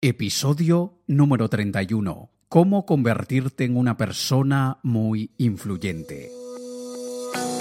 Episodio 0.00 1.02
número 1.08 1.48
31. 1.48 2.30
Cómo 2.48 2.86
convertirte 2.86 3.64
en 3.64 3.76
una 3.76 3.96
persona 3.96 4.78
muy 4.84 5.32
influyente. 5.38 6.30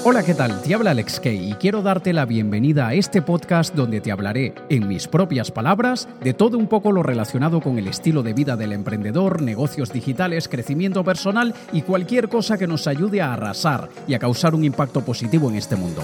Hola, 0.04 0.22
¿qué 0.22 0.36
tal? 0.36 0.62
Te 0.62 0.76
habla 0.76 0.92
Alex 0.92 1.20
Kay 1.20 1.50
y 1.50 1.54
quiero 1.56 1.82
darte 1.82 2.14
la 2.14 2.28
bienvenida 2.28 2.90
a 2.90 2.94
este 2.94 3.24
podcast 3.24 3.74
donde 3.74 4.02
te 4.02 4.12
hablaré, 4.12 4.54
en 4.70 4.88
mis 4.88 5.08
propias 5.08 5.50
palabras, 5.50 6.08
de 6.24 6.36
todo 6.36 6.60
un 6.60 6.68
poco 6.68 6.92
lo 6.92 7.02
relacionado 7.02 7.60
con 7.60 7.80
el 7.80 7.88
estilo 7.88 8.22
de 8.22 8.34
vida 8.34 8.56
del 8.56 8.72
emprendedor, 8.72 9.42
negocios 9.42 9.92
digitales, 9.92 10.48
crecimiento 10.48 11.04
personal 11.04 11.56
y 11.74 11.82
cualquier 11.82 12.30
cosa 12.30 12.60
que 12.60 12.68
nos 12.68 12.86
ayude 12.86 13.20
a 13.20 13.34
arrasar 13.34 13.90
y 14.08 14.14
a 14.14 14.20
causar 14.20 14.54
un 14.54 14.64
impacto 14.64 15.04
positivo 15.04 15.50
en 15.50 15.56
este 15.56 15.76
mundo. 15.76 16.04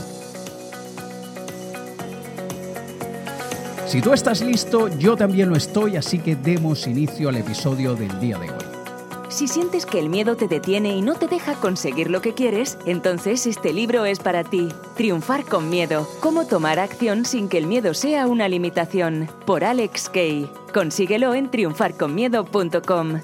Si 3.93 4.01
tú 4.01 4.11
estás 4.11 4.41
listo, 4.41 4.87
yo 4.97 5.15
también 5.15 5.49
lo 5.49 5.55
estoy, 5.55 5.97
así 5.97 6.17
que 6.17 6.35
demos 6.35 6.87
inicio 6.87 7.29
al 7.29 7.35
episodio 7.35 7.93
del 7.93 8.19
día 8.19 8.39
de 8.39 8.49
hoy. 8.49 8.65
Si 9.29 9.47
sientes 9.47 9.85
que 9.85 9.99
el 9.99 10.09
miedo 10.09 10.35
te 10.35 10.47
detiene 10.47 10.95
y 10.95 11.03
no 11.03 11.13
te 11.13 11.27
deja 11.27 11.53
conseguir 11.53 12.09
lo 12.09 12.19
que 12.19 12.33
quieres, 12.33 12.79
entonces 12.87 13.45
este 13.45 13.71
libro 13.71 14.05
es 14.05 14.17
para 14.17 14.43
ti. 14.43 14.69
Triunfar 14.95 15.45
con 15.45 15.69
miedo. 15.69 16.07
Cómo 16.21 16.47
tomar 16.47 16.79
acción 16.79 17.23
sin 17.23 17.47
que 17.47 17.59
el 17.59 17.67
miedo 17.67 17.93
sea 17.93 18.25
una 18.25 18.47
limitación. 18.47 19.29
Por 19.45 19.63
Alex 19.63 20.09
Kay. 20.09 20.49
Consíguelo 20.73 21.35
en 21.35 21.51
triunfarconmiedo.com. 21.51 23.19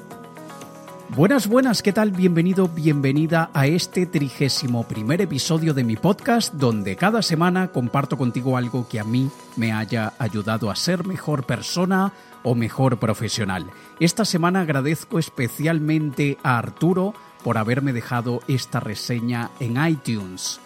Buenas, 1.15 1.47
buenas, 1.47 1.81
¿qué 1.81 1.91
tal? 1.91 2.11
Bienvenido, 2.11 2.67
bienvenida 2.67 3.49
a 3.55 3.65
este 3.65 4.05
trigésimo 4.05 4.87
primer 4.87 5.21
episodio 5.21 5.73
de 5.73 5.83
mi 5.83 5.95
podcast 5.95 6.53
donde 6.53 6.95
cada 6.97 7.23
semana 7.23 7.69
comparto 7.69 8.15
contigo 8.15 8.55
algo 8.55 8.87
que 8.87 8.99
a 8.99 9.03
mí 9.03 9.31
me 9.55 9.71
haya 9.71 10.13
ayudado 10.19 10.69
a 10.69 10.75
ser 10.75 11.07
mejor 11.07 11.47
persona 11.47 12.13
o 12.43 12.53
mejor 12.53 12.99
profesional. 12.99 13.71
Esta 13.99 14.23
semana 14.23 14.61
agradezco 14.61 15.17
especialmente 15.17 16.37
a 16.43 16.59
Arturo 16.59 17.15
por 17.43 17.57
haberme 17.57 17.91
dejado 17.91 18.41
esta 18.47 18.79
reseña 18.79 19.49
en 19.59 19.83
iTunes. 19.83 20.59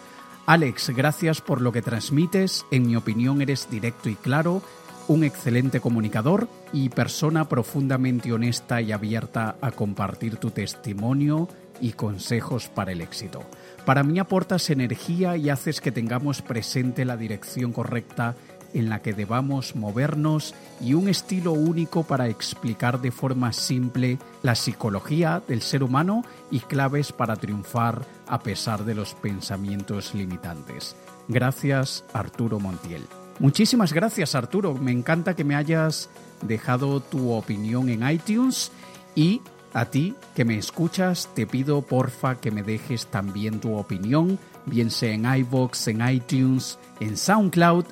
Alex, 0.44 0.90
gracias 0.90 1.40
por 1.40 1.62
lo 1.62 1.72
que 1.72 1.80
transmites, 1.80 2.66
en 2.70 2.86
mi 2.86 2.96
opinión 2.96 3.40
eres 3.40 3.70
directo 3.70 4.10
y 4.10 4.14
claro, 4.14 4.60
un 5.08 5.24
excelente 5.24 5.80
comunicador 5.80 6.48
y 6.72 6.88
persona 6.88 7.48
profundamente 7.48 8.32
honesta 8.32 8.80
y 8.80 8.92
abierta 8.92 9.56
a 9.60 9.70
compartir 9.70 10.36
tu 10.36 10.50
testimonio 10.50 11.48
y 11.80 11.92
consejos 11.92 12.68
para 12.68 12.92
el 12.92 13.00
éxito. 13.00 13.42
Para 13.84 14.02
mí 14.02 14.18
aportas 14.18 14.70
energía 14.70 15.36
y 15.36 15.50
haces 15.50 15.80
que 15.80 15.92
tengamos 15.92 16.40
presente 16.40 17.04
la 17.04 17.16
dirección 17.16 17.72
correcta 17.72 18.34
en 18.72 18.88
la 18.88 19.00
que 19.00 19.12
debamos 19.12 19.76
movernos 19.76 20.54
y 20.80 20.94
un 20.94 21.08
estilo 21.08 21.52
único 21.52 22.02
para 22.02 22.28
explicar 22.28 23.00
de 23.00 23.12
forma 23.12 23.52
simple 23.52 24.18
la 24.42 24.54
psicología 24.54 25.42
del 25.46 25.62
ser 25.62 25.82
humano 25.82 26.24
y 26.50 26.60
claves 26.60 27.12
para 27.12 27.36
triunfar 27.36 28.02
a 28.26 28.40
pesar 28.40 28.84
de 28.84 28.94
los 28.94 29.14
pensamientos 29.14 30.14
limitantes. 30.14 30.96
Gracias, 31.28 32.04
Arturo 32.12 32.58
Montiel. 32.58 33.02
Muchísimas 33.38 33.92
gracias 33.92 34.34
Arturo, 34.34 34.74
me 34.74 34.92
encanta 34.92 35.34
que 35.34 35.44
me 35.44 35.56
hayas 35.56 36.08
dejado 36.42 37.00
tu 37.00 37.32
opinión 37.32 37.88
en 37.88 38.08
iTunes 38.08 38.70
y 39.14 39.40
a 39.72 39.86
ti 39.86 40.14
que 40.36 40.44
me 40.44 40.56
escuchas 40.56 41.28
te 41.34 41.46
pido 41.46 41.82
porfa 41.82 42.36
que 42.36 42.52
me 42.52 42.62
dejes 42.62 43.06
también 43.06 43.60
tu 43.60 43.76
opinión, 43.76 44.38
bien 44.66 44.90
sea 44.90 45.12
en 45.12 45.24
iVoox, 45.24 45.88
en 45.88 46.08
iTunes, 46.08 46.78
en 47.00 47.16
SoundCloud, 47.16 47.84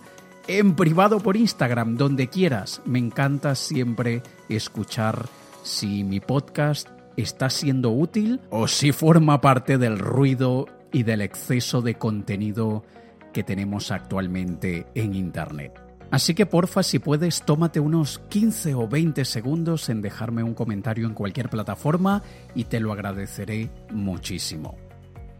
en 0.46 0.74
privado 0.76 1.18
por 1.18 1.36
Instagram, 1.36 1.96
donde 1.96 2.28
quieras. 2.28 2.80
Me 2.84 2.98
encanta 3.00 3.54
siempre 3.56 4.22
escuchar 4.48 5.28
si 5.64 6.04
mi 6.04 6.20
podcast 6.20 6.88
está 7.16 7.50
siendo 7.50 7.90
útil 7.90 8.40
o 8.50 8.68
si 8.68 8.92
forma 8.92 9.40
parte 9.40 9.76
del 9.76 9.98
ruido 9.98 10.66
y 10.92 11.02
del 11.02 11.20
exceso 11.20 11.82
de 11.82 11.94
contenido 11.94 12.84
que 13.32 13.42
tenemos 13.42 13.90
actualmente 13.90 14.86
en 14.94 15.14
Internet. 15.14 15.80
Así 16.12 16.34
que 16.34 16.44
porfa, 16.44 16.82
si 16.82 16.98
puedes, 16.98 17.42
tómate 17.42 17.80
unos 17.80 18.18
15 18.28 18.74
o 18.74 18.86
20 18.86 19.24
segundos 19.24 19.88
en 19.88 20.02
dejarme 20.02 20.42
un 20.42 20.52
comentario 20.52 21.06
en 21.06 21.14
cualquier 21.14 21.48
plataforma 21.48 22.22
y 22.54 22.64
te 22.64 22.80
lo 22.80 22.92
agradeceré 22.92 23.70
muchísimo. 23.90 24.76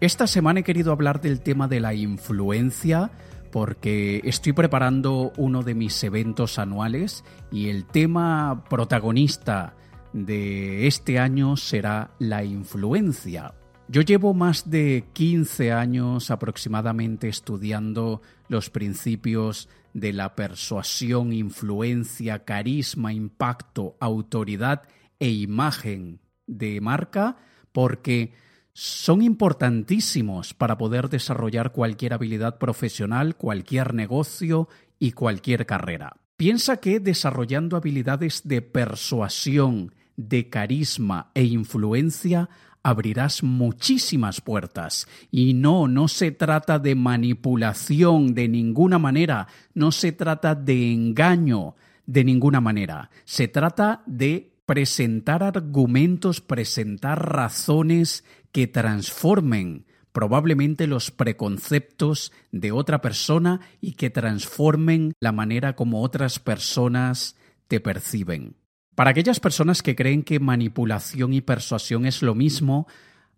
Esta 0.01 0.27
semana 0.27 0.61
he 0.61 0.65
querido 0.65 0.91
hablar 0.91 1.21
del 1.21 1.43
tema 1.43 1.69
de 1.69 1.81
la 1.81 1.93
influencia 1.93 3.11
porque 3.51 4.23
estoy 4.25 4.55
preparando 4.55 5.33
uno 5.37 5.63
de 5.63 5.75
mis 5.75 6.03
eventos 6.03 6.59
anuales 6.59 7.23
y 7.53 7.69
el 7.69 7.85
tema 7.85 8.65
protagonista 8.71 9.77
de 10.15 10.87
este 10.87 11.19
año 11.19 11.59
será 11.59 12.13
la 12.19 12.45
influencia 12.45 13.53
yo 13.93 14.01
llevo 14.01 14.33
más 14.33 14.71
de 14.71 15.05
15 15.13 15.71
años 15.71 16.31
aproximadamente 16.31 17.29
estudiando 17.29 18.23
los 18.49 18.71
principios 18.71 19.69
de 19.93 20.15
la 20.15 20.35
persuasión, 20.35 21.35
influencia, 21.35 22.47
carisma, 22.47 23.13
impacto, 23.13 23.99
autoridad 24.01 24.85
e 25.19 25.29
imagen 25.29 26.21
de 26.47 26.81
marca 26.81 27.37
porque 27.73 28.33
son 28.73 29.21
importantísimos 29.21 30.55
para 30.55 30.79
poder 30.79 31.11
desarrollar 31.11 31.73
cualquier 31.73 32.15
habilidad 32.15 32.57
profesional, 32.57 33.37
cualquier 33.37 33.93
negocio 33.93 34.71
y 34.99 35.13
cualquier 35.13 35.67
carrera. 35.67 36.17
Piensa 36.39 36.79
que 36.79 36.99
desarrollando 36.99 37.77
habilidades 37.77 38.49
de 38.49 38.63
persuasión, 38.63 39.93
de 40.17 40.49
carisma 40.49 41.31
e 41.35 41.45
influencia 41.45 42.49
abrirás 42.83 43.43
muchísimas 43.43 44.41
puertas. 44.41 45.07
Y 45.31 45.55
no, 45.55 45.89
no 45.89 46.09
se 46.09 46.33
trata 46.33 46.79
de 46.79 46.95
manipulación 46.95 48.35
de 48.35 48.49
ninguna 48.49 48.99
manera, 48.99 49.49
no 49.75 49.93
se 49.93 50.13
trata 50.13 50.55
de 50.55 50.93
engaño 50.93 51.77
de 52.07 52.25
ninguna 52.25 52.61
manera, 52.61 53.11
se 53.25 53.49
trata 53.49 54.03
de 54.07 54.53
presentar 54.67 55.43
argumentos, 55.43 56.41
presentar 56.41 57.33
razones 57.33 58.25
que 58.53 58.67
transformen 58.67 59.87
probablemente 60.13 60.87
los 60.87 61.11
preconceptos 61.11 62.33
de 62.51 62.71
otra 62.71 63.01
persona 63.01 63.61
y 63.81 63.93
que 63.93 64.11
transformen 64.11 65.15
la 65.21 65.33
manera 65.33 65.75
como 65.75 66.03
otras 66.03 66.39
personas 66.39 67.37
te 67.67 67.81
perciben. 67.81 68.62
Para 68.95 69.11
aquellas 69.11 69.41
personas 69.41 69.83
que 69.83 69.97
creen 69.97 70.23
que 70.23 70.39
manipulación 70.39 71.33
y 71.33 71.41
persuasión 71.41 72.05
es 72.05 72.23
lo 72.23 72.35
mismo, 72.35 72.87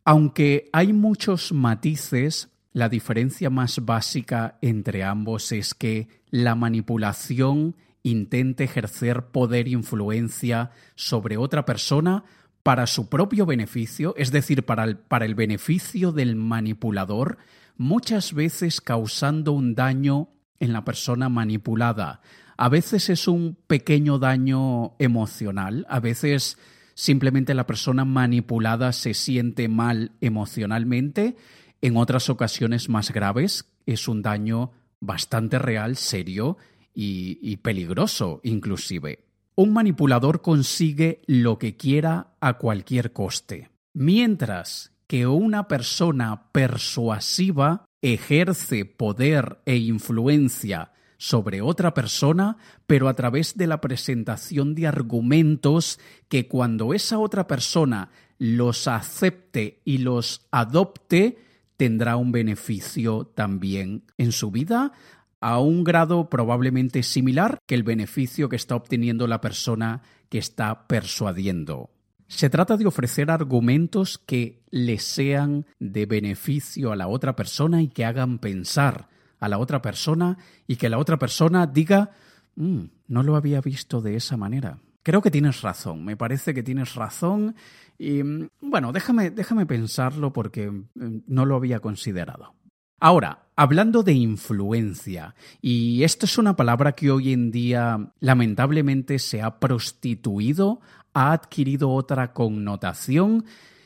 aunque 0.05 0.69
hay 0.73 0.93
muchos 0.93 1.53
matices, 1.53 2.51
la 2.73 2.89
diferencia 2.89 3.51
más 3.51 3.85
básica 3.85 4.59
entre 4.61 5.05
ambos 5.05 5.53
es 5.53 5.75
que 5.75 6.09
la 6.31 6.57
manipulación 6.57 7.77
intenta 8.03 8.65
ejercer 8.65 9.27
poder 9.27 9.67
e 9.67 9.71
influencia 9.71 10.73
sobre 10.97 11.37
otra 11.37 11.65
persona 11.65 12.25
para 12.65 12.87
su 12.87 13.09
propio 13.09 13.47
beneficio, 13.47 14.15
es 14.17 14.33
decir, 14.33 14.65
para 14.65 14.85
el, 14.85 14.97
para 14.97 15.25
el 15.25 15.37
beneficio 15.37 16.11
del 16.11 16.35
manipulador, 16.35 17.39
muchas 17.77 18.33
veces 18.33 18.81
causando 18.81 19.53
un 19.53 19.75
daño 19.75 20.31
en 20.59 20.73
la 20.73 20.85
persona 20.85 21.29
manipulada, 21.29 22.21
a 22.57 22.69
veces 22.69 23.11
es 23.11 23.29
un 23.29 23.57
pequeño 23.67 24.19
daño 24.19 24.95
emocional, 24.99 25.87
a 25.89 26.01
veces 26.01 26.59
simplemente 26.95 27.55
la 27.55 27.67
persona 27.67 28.05
manipulada 28.05 28.93
se 28.93 29.15
siente 29.15 29.69
mal 29.69 30.13
emocionalmente, 30.21 31.37
en 31.83 31.97
otras 31.97 32.31
ocasiones 32.31 32.89
más 32.89 33.13
graves 33.13 33.67
es 33.87 34.09
un 34.09 34.23
daño 34.23 34.73
bastante 35.01 35.59
real, 35.59 35.97
serio 35.97 36.57
y, 36.95 37.57
peligroso 37.59 38.41
inclusive. 38.43 39.25
Un 39.57 39.73
manipulador 39.73 40.41
consigue 40.41 41.21
lo 41.27 41.59
que 41.59 41.77
quiera 41.77 42.35
a 42.41 42.55
cualquier 42.55 43.13
coste, 43.13 43.71
mientras 43.93 44.93
que 45.07 45.27
una 45.27 45.69
persona 45.69 46.51
persuasiva 46.53 47.85
ejerce 48.01 48.85
poder 48.85 49.59
e 49.67 49.77
influencia 49.77 50.94
sobre 51.25 51.63
otra 51.63 51.95
persona, 51.95 52.59
pero 52.87 53.09
a 53.09 53.15
través 53.15 53.57
de 53.57 53.67
la 53.67 53.81
presentación 53.81 54.75
de 54.75 54.87
argumentos 54.87 55.99
que 56.29 56.49
cuando 56.49 56.93
esa 56.93 57.19
otra 57.19 57.47
persona 57.47 58.11
los 58.37 58.87
acepte 58.89 59.81
y 59.87 59.99
los 59.99 60.47
adopte, 60.51 61.39
tendrá 61.79 62.17
un 62.17 62.31
beneficio 62.31 63.25
también 63.35 64.05
en 64.19 64.33
su 64.33 64.51
vida 64.51 64.93
a 65.41 65.61
un 65.61 65.83
grado 65.83 66.29
probablemente 66.29 67.03
similar 67.03 67.57
que 67.67 67.75
el 67.75 67.85
beneficio 67.85 68.51
que 68.51 68.57
está 68.57 68.77
obteniendo 68.77 69.27
la 69.27 69.41
persona 69.41 70.03
que 70.29 70.37
está 70.37 70.87
persuadiendo. 70.87 71.89
Se 72.29 72.51
trata 72.51 72.77
de 72.77 72.87
ofrecer 72.87 73.31
argumentos 73.31 74.19
que 74.19 74.63
le 74.71 74.99
sean 74.99 75.65
de 75.79 76.05
beneficio 76.05 76.93
a 76.93 76.97
la 76.97 77.09
otra 77.09 77.35
persona 77.35 77.81
y 77.81 77.89
que 77.89 78.05
hagan 78.05 78.39
pensar, 78.41 79.09
a 79.41 79.49
la 79.49 79.59
otra 79.59 79.83
persona 79.83 80.39
y 80.67 80.77
que 80.77 80.89
la 80.89 80.99
otra 80.99 81.19
persona 81.19 81.67
diga, 81.67 82.11
mm, 82.57 82.83
no 83.09 83.23
lo 83.23 83.37
había 83.37 83.61
visto 83.61 84.01
de 84.01 84.17
esa 84.17 84.37
manera. 84.37 84.79
Creo 85.03 85.21
que 85.21 85.31
tienes 85.31 85.61
razón, 85.63 86.05
me 86.05 86.17
parece 86.17 86.55
que 86.55 86.63
tienes 86.63 86.95
razón 86.95 87.55
y 87.99 88.23
bueno, 88.61 88.93
déjame, 88.93 89.31
déjame 89.31 89.67
pensarlo 89.67 90.33
porque 90.33 90.71
mm, 90.71 90.85
no 91.27 91.45
lo 91.45 91.57
había 91.57 91.81
considerado. 91.81 92.55
Ahora, 93.01 93.49
hablando 93.55 94.03
de 94.03 94.15
influencia, 94.15 95.35
y 95.61 96.05
esto 96.05 96.25
es 96.27 96.39
una 96.39 96.57
palabra 96.57 96.93
que 96.93 97.11
hoy 97.11 97.33
en 97.33 97.51
día 97.51 98.13
lamentablemente 98.21 99.19
se 99.19 99.43
ha 99.43 99.59
prostituido, 99.61 100.81
ha 101.13 101.33
adquirido 101.33 101.91
otra 101.91 102.33
connotación, 102.33 103.45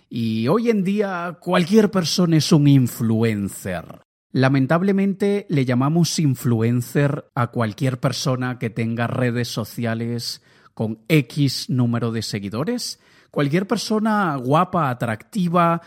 y 0.08 0.46
hoy 0.48 0.70
en 0.70 0.84
día 0.84 1.38
cualquier 1.40 1.90
persona 1.90 2.36
es 2.36 2.52
un 2.52 2.68
influencer. 2.68 4.02
Lamentablemente 4.32 5.46
le 5.48 5.64
llamamos 5.64 6.18
influencer 6.18 7.30
a 7.34 7.46
cualquier 7.46 7.98
persona 7.98 8.58
que 8.58 8.68
tenga 8.68 9.06
redes 9.06 9.48
sociales 9.48 10.42
con 10.74 11.00
X 11.08 11.70
número 11.70 12.12
de 12.12 12.22
seguidores, 12.22 13.00
cualquier 13.30 13.66
persona 13.66 14.36
guapa, 14.36 14.90
atractiva, 14.90 15.80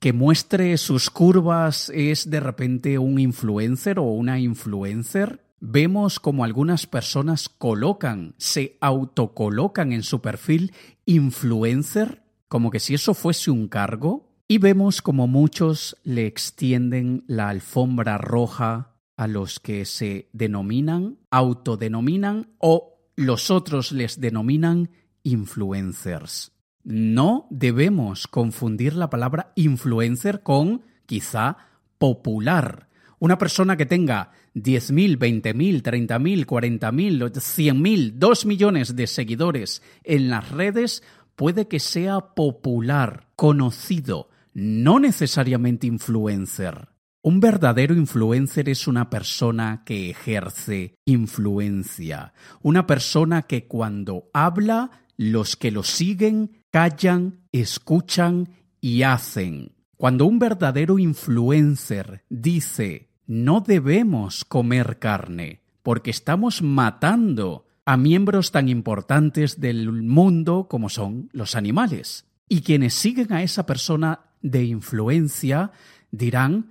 que 0.00 0.12
muestre 0.12 0.76
sus 0.76 1.08
curvas 1.08 1.90
es 1.94 2.28
de 2.28 2.40
repente 2.40 2.98
un 2.98 3.18
influencer 3.18 3.98
o 3.98 4.04
una 4.04 4.38
influencer. 4.38 5.44
Vemos 5.60 6.20
como 6.20 6.44
algunas 6.44 6.86
personas 6.86 7.48
colocan, 7.48 8.34
se 8.36 8.76
autocolocan 8.80 9.92
en 9.92 10.02
su 10.02 10.20
perfil 10.20 10.74
influencer, 11.06 12.22
como 12.48 12.70
que 12.70 12.80
si 12.80 12.92
eso 12.92 13.14
fuese 13.14 13.50
un 13.50 13.68
cargo, 13.68 14.33
y 14.46 14.58
vemos 14.58 15.00
como 15.00 15.26
muchos 15.26 15.96
le 16.04 16.26
extienden 16.26 17.24
la 17.26 17.48
alfombra 17.48 18.18
roja 18.18 18.94
a 19.16 19.26
los 19.26 19.60
que 19.60 19.84
se 19.84 20.28
denominan, 20.32 21.18
autodenominan 21.30 22.48
o 22.58 22.98
los 23.16 23.50
otros 23.50 23.92
les 23.92 24.20
denominan 24.20 24.90
influencers. 25.22 26.52
No 26.82 27.46
debemos 27.50 28.26
confundir 28.26 28.94
la 28.94 29.08
palabra 29.08 29.52
influencer 29.54 30.42
con 30.42 30.82
quizá 31.06 31.56
popular. 31.98 32.88
Una 33.18 33.38
persona 33.38 33.76
que 33.76 33.86
tenga 33.86 34.32
10.000, 34.54 35.16
20.000, 35.16 35.82
30.000, 35.82 36.44
40.000, 36.44 37.32
100.000, 37.32 38.12
2 38.16 38.46
millones 38.46 38.96
de 38.96 39.06
seguidores 39.06 39.82
en 40.02 40.28
las 40.28 40.50
redes 40.50 41.02
puede 41.36 41.66
que 41.68 41.80
sea 41.80 42.34
popular, 42.34 43.28
conocido, 43.36 44.28
no 44.54 44.98
necesariamente 45.00 45.86
influencer. 45.86 46.88
Un 47.22 47.40
verdadero 47.40 47.94
influencer 47.94 48.68
es 48.68 48.86
una 48.86 49.10
persona 49.10 49.82
que 49.84 50.10
ejerce 50.10 50.94
influencia, 51.04 52.34
una 52.62 52.86
persona 52.86 53.42
que 53.42 53.66
cuando 53.66 54.30
habla, 54.32 54.90
los 55.16 55.56
que 55.56 55.70
lo 55.70 55.82
siguen 55.82 56.62
callan, 56.70 57.40
escuchan 57.52 58.48
y 58.80 59.02
hacen. 59.02 59.72
Cuando 59.96 60.26
un 60.26 60.38
verdadero 60.38 60.98
influencer 60.98 62.24
dice 62.28 63.10
no 63.26 63.60
debemos 63.60 64.44
comer 64.44 64.98
carne 64.98 65.62
porque 65.82 66.10
estamos 66.10 66.62
matando 66.62 67.66
a 67.86 67.96
miembros 67.96 68.50
tan 68.50 68.68
importantes 68.68 69.60
del 69.60 69.90
mundo 69.92 70.66
como 70.68 70.88
son 70.88 71.28
los 71.32 71.54
animales. 71.54 72.26
Y 72.48 72.60
quienes 72.60 72.94
siguen 72.94 73.32
a 73.32 73.42
esa 73.42 73.66
persona 73.66 74.20
de 74.44 74.62
influencia 74.62 75.72
dirán, 76.10 76.70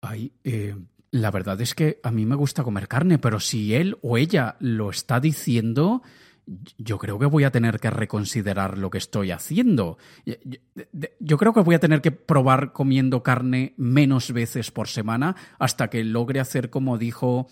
ay, 0.00 0.32
eh, 0.42 0.74
la 1.10 1.30
verdad 1.30 1.60
es 1.60 1.74
que 1.74 2.00
a 2.02 2.10
mí 2.10 2.26
me 2.26 2.34
gusta 2.34 2.64
comer 2.64 2.88
carne, 2.88 3.18
pero 3.18 3.38
si 3.38 3.74
él 3.74 3.98
o 4.02 4.16
ella 4.16 4.56
lo 4.60 4.90
está 4.90 5.20
diciendo, 5.20 6.02
yo 6.78 6.98
creo 6.98 7.18
que 7.18 7.26
voy 7.26 7.44
a 7.44 7.50
tener 7.50 7.78
que 7.78 7.90
reconsiderar 7.90 8.78
lo 8.78 8.88
que 8.90 8.98
estoy 8.98 9.30
haciendo. 9.30 9.98
Yo 11.20 11.36
creo 11.36 11.52
que 11.52 11.60
voy 11.60 11.74
a 11.74 11.80
tener 11.80 12.00
que 12.00 12.12
probar 12.12 12.72
comiendo 12.72 13.22
carne 13.22 13.74
menos 13.76 14.32
veces 14.32 14.70
por 14.70 14.88
semana 14.88 15.36
hasta 15.58 15.88
que 15.90 16.02
logre 16.02 16.40
hacer 16.40 16.70
como 16.70 16.98
dijo 16.98 17.46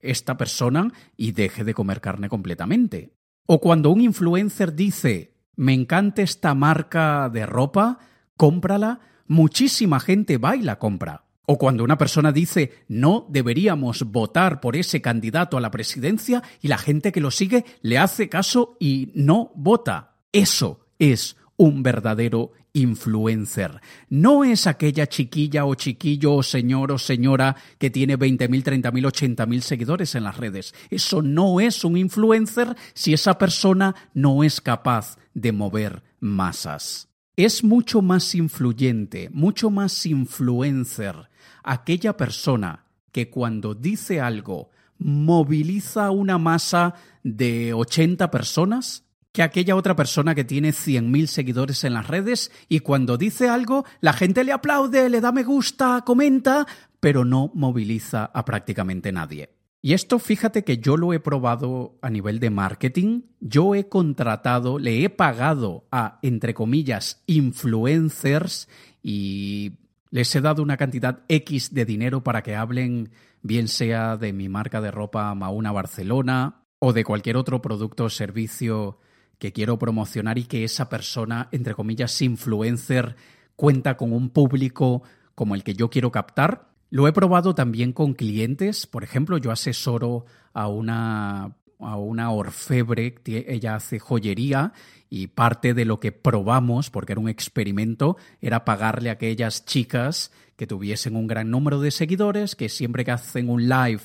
esta 0.00 0.36
persona 0.36 0.92
y 1.16 1.32
deje 1.32 1.64
de 1.64 1.74
comer 1.74 2.00
carne 2.00 2.28
completamente. 2.28 3.10
O 3.46 3.60
cuando 3.60 3.90
un 3.90 4.00
influencer 4.00 4.74
dice, 4.74 5.34
me 5.56 5.72
encanta 5.72 6.22
esta 6.22 6.54
marca 6.54 7.28
de 7.30 7.46
ropa, 7.46 7.98
cómprala, 8.36 9.00
muchísima 9.26 10.00
gente 10.00 10.38
va 10.38 10.56
y 10.56 10.62
la 10.62 10.78
compra. 10.78 11.24
O 11.46 11.58
cuando 11.58 11.84
una 11.84 11.96
persona 11.96 12.32
dice 12.32 12.84
no 12.88 13.26
deberíamos 13.28 14.02
votar 14.10 14.60
por 14.60 14.76
ese 14.76 15.00
candidato 15.00 15.56
a 15.56 15.60
la 15.60 15.70
presidencia 15.70 16.42
y 16.60 16.68
la 16.68 16.78
gente 16.78 17.12
que 17.12 17.20
lo 17.20 17.30
sigue 17.30 17.64
le 17.82 17.98
hace 17.98 18.28
caso 18.28 18.76
y 18.80 19.12
no 19.14 19.52
vota. 19.54 20.16
Eso 20.32 20.80
es 20.98 21.36
un 21.56 21.82
verdadero 21.82 22.52
influencer. 22.72 23.80
No 24.10 24.44
es 24.44 24.66
aquella 24.66 25.06
chiquilla 25.06 25.64
o 25.64 25.74
chiquillo 25.74 26.34
o 26.34 26.42
señor 26.42 26.92
o 26.92 26.98
señora 26.98 27.56
que 27.78 27.90
tiene 27.90 28.18
20.000, 28.18 28.82
30.000, 28.82 29.36
80.000 29.36 29.60
seguidores 29.60 30.14
en 30.14 30.24
las 30.24 30.36
redes. 30.36 30.74
Eso 30.90 31.22
no 31.22 31.60
es 31.60 31.84
un 31.84 31.96
influencer 31.96 32.76
si 32.92 33.14
esa 33.14 33.38
persona 33.38 33.94
no 34.12 34.44
es 34.44 34.60
capaz 34.60 35.16
de 35.32 35.52
mover 35.52 36.02
masas. 36.20 37.08
Es 37.36 37.62
mucho 37.62 38.00
más 38.00 38.34
influyente, 38.34 39.28
mucho 39.30 39.68
más 39.68 40.06
influencer 40.06 41.28
aquella 41.62 42.16
persona 42.16 42.86
que 43.12 43.28
cuando 43.28 43.74
dice 43.74 44.22
algo 44.22 44.70
moviliza 44.96 46.10
una 46.10 46.38
masa 46.38 46.94
de 47.22 47.74
80 47.74 48.30
personas 48.30 49.04
que 49.32 49.42
aquella 49.42 49.76
otra 49.76 49.94
persona 49.94 50.34
que 50.34 50.44
tiene 50.44 50.70
100.000 50.70 51.26
seguidores 51.26 51.84
en 51.84 51.92
las 51.92 52.06
redes 52.06 52.50
y 52.70 52.80
cuando 52.80 53.18
dice 53.18 53.50
algo 53.50 53.84
la 54.00 54.14
gente 54.14 54.42
le 54.42 54.52
aplaude, 54.52 55.10
le 55.10 55.20
da 55.20 55.30
me 55.30 55.44
gusta, 55.44 56.04
comenta, 56.06 56.66
pero 57.00 57.26
no 57.26 57.50
moviliza 57.52 58.24
a 58.24 58.46
prácticamente 58.46 59.12
nadie. 59.12 59.55
Y 59.86 59.92
esto 59.92 60.18
fíjate 60.18 60.64
que 60.64 60.78
yo 60.78 60.96
lo 60.96 61.12
he 61.12 61.20
probado 61.20 61.96
a 62.02 62.10
nivel 62.10 62.40
de 62.40 62.50
marketing, 62.50 63.20
yo 63.38 63.76
he 63.76 63.88
contratado, 63.88 64.80
le 64.80 65.04
he 65.04 65.10
pagado 65.10 65.86
a, 65.92 66.18
entre 66.22 66.54
comillas, 66.54 67.22
influencers 67.28 68.68
y 69.00 69.74
les 70.10 70.34
he 70.34 70.40
dado 70.40 70.64
una 70.64 70.76
cantidad 70.76 71.20
X 71.28 71.72
de 71.72 71.84
dinero 71.84 72.24
para 72.24 72.42
que 72.42 72.56
hablen 72.56 73.10
bien 73.42 73.68
sea 73.68 74.16
de 74.16 74.32
mi 74.32 74.48
marca 74.48 74.80
de 74.80 74.90
ropa 74.90 75.32
Mauna 75.36 75.70
Barcelona 75.70 76.64
o 76.80 76.92
de 76.92 77.04
cualquier 77.04 77.36
otro 77.36 77.62
producto 77.62 78.06
o 78.06 78.10
servicio 78.10 78.98
que 79.38 79.52
quiero 79.52 79.78
promocionar 79.78 80.36
y 80.36 80.46
que 80.46 80.64
esa 80.64 80.88
persona, 80.88 81.48
entre 81.52 81.74
comillas, 81.74 82.20
influencer, 82.22 83.14
cuenta 83.54 83.96
con 83.96 84.12
un 84.12 84.30
público 84.30 85.04
como 85.36 85.54
el 85.54 85.62
que 85.62 85.74
yo 85.74 85.90
quiero 85.90 86.10
captar. 86.10 86.74
Lo 86.90 87.08
he 87.08 87.12
probado 87.12 87.54
también 87.54 87.92
con 87.92 88.14
clientes. 88.14 88.86
Por 88.86 89.04
ejemplo, 89.04 89.38
yo 89.38 89.50
asesoro 89.50 90.24
a 90.52 90.68
una, 90.68 91.56
a 91.78 91.96
una 91.96 92.30
orfebre, 92.30 93.16
ella 93.24 93.74
hace 93.74 93.98
joyería 93.98 94.72
y 95.08 95.28
parte 95.28 95.74
de 95.74 95.84
lo 95.84 96.00
que 96.00 96.12
probamos, 96.12 96.90
porque 96.90 97.12
era 97.12 97.20
un 97.20 97.28
experimento, 97.28 98.16
era 98.40 98.64
pagarle 98.64 99.10
a 99.10 99.14
aquellas 99.14 99.64
chicas 99.64 100.32
que 100.56 100.66
tuviesen 100.66 101.16
un 101.16 101.26
gran 101.26 101.50
número 101.50 101.80
de 101.80 101.90
seguidores, 101.90 102.56
que 102.56 102.68
siempre 102.68 103.04
que 103.04 103.12
hacen 103.12 103.48
un 103.50 103.68
live 103.68 104.00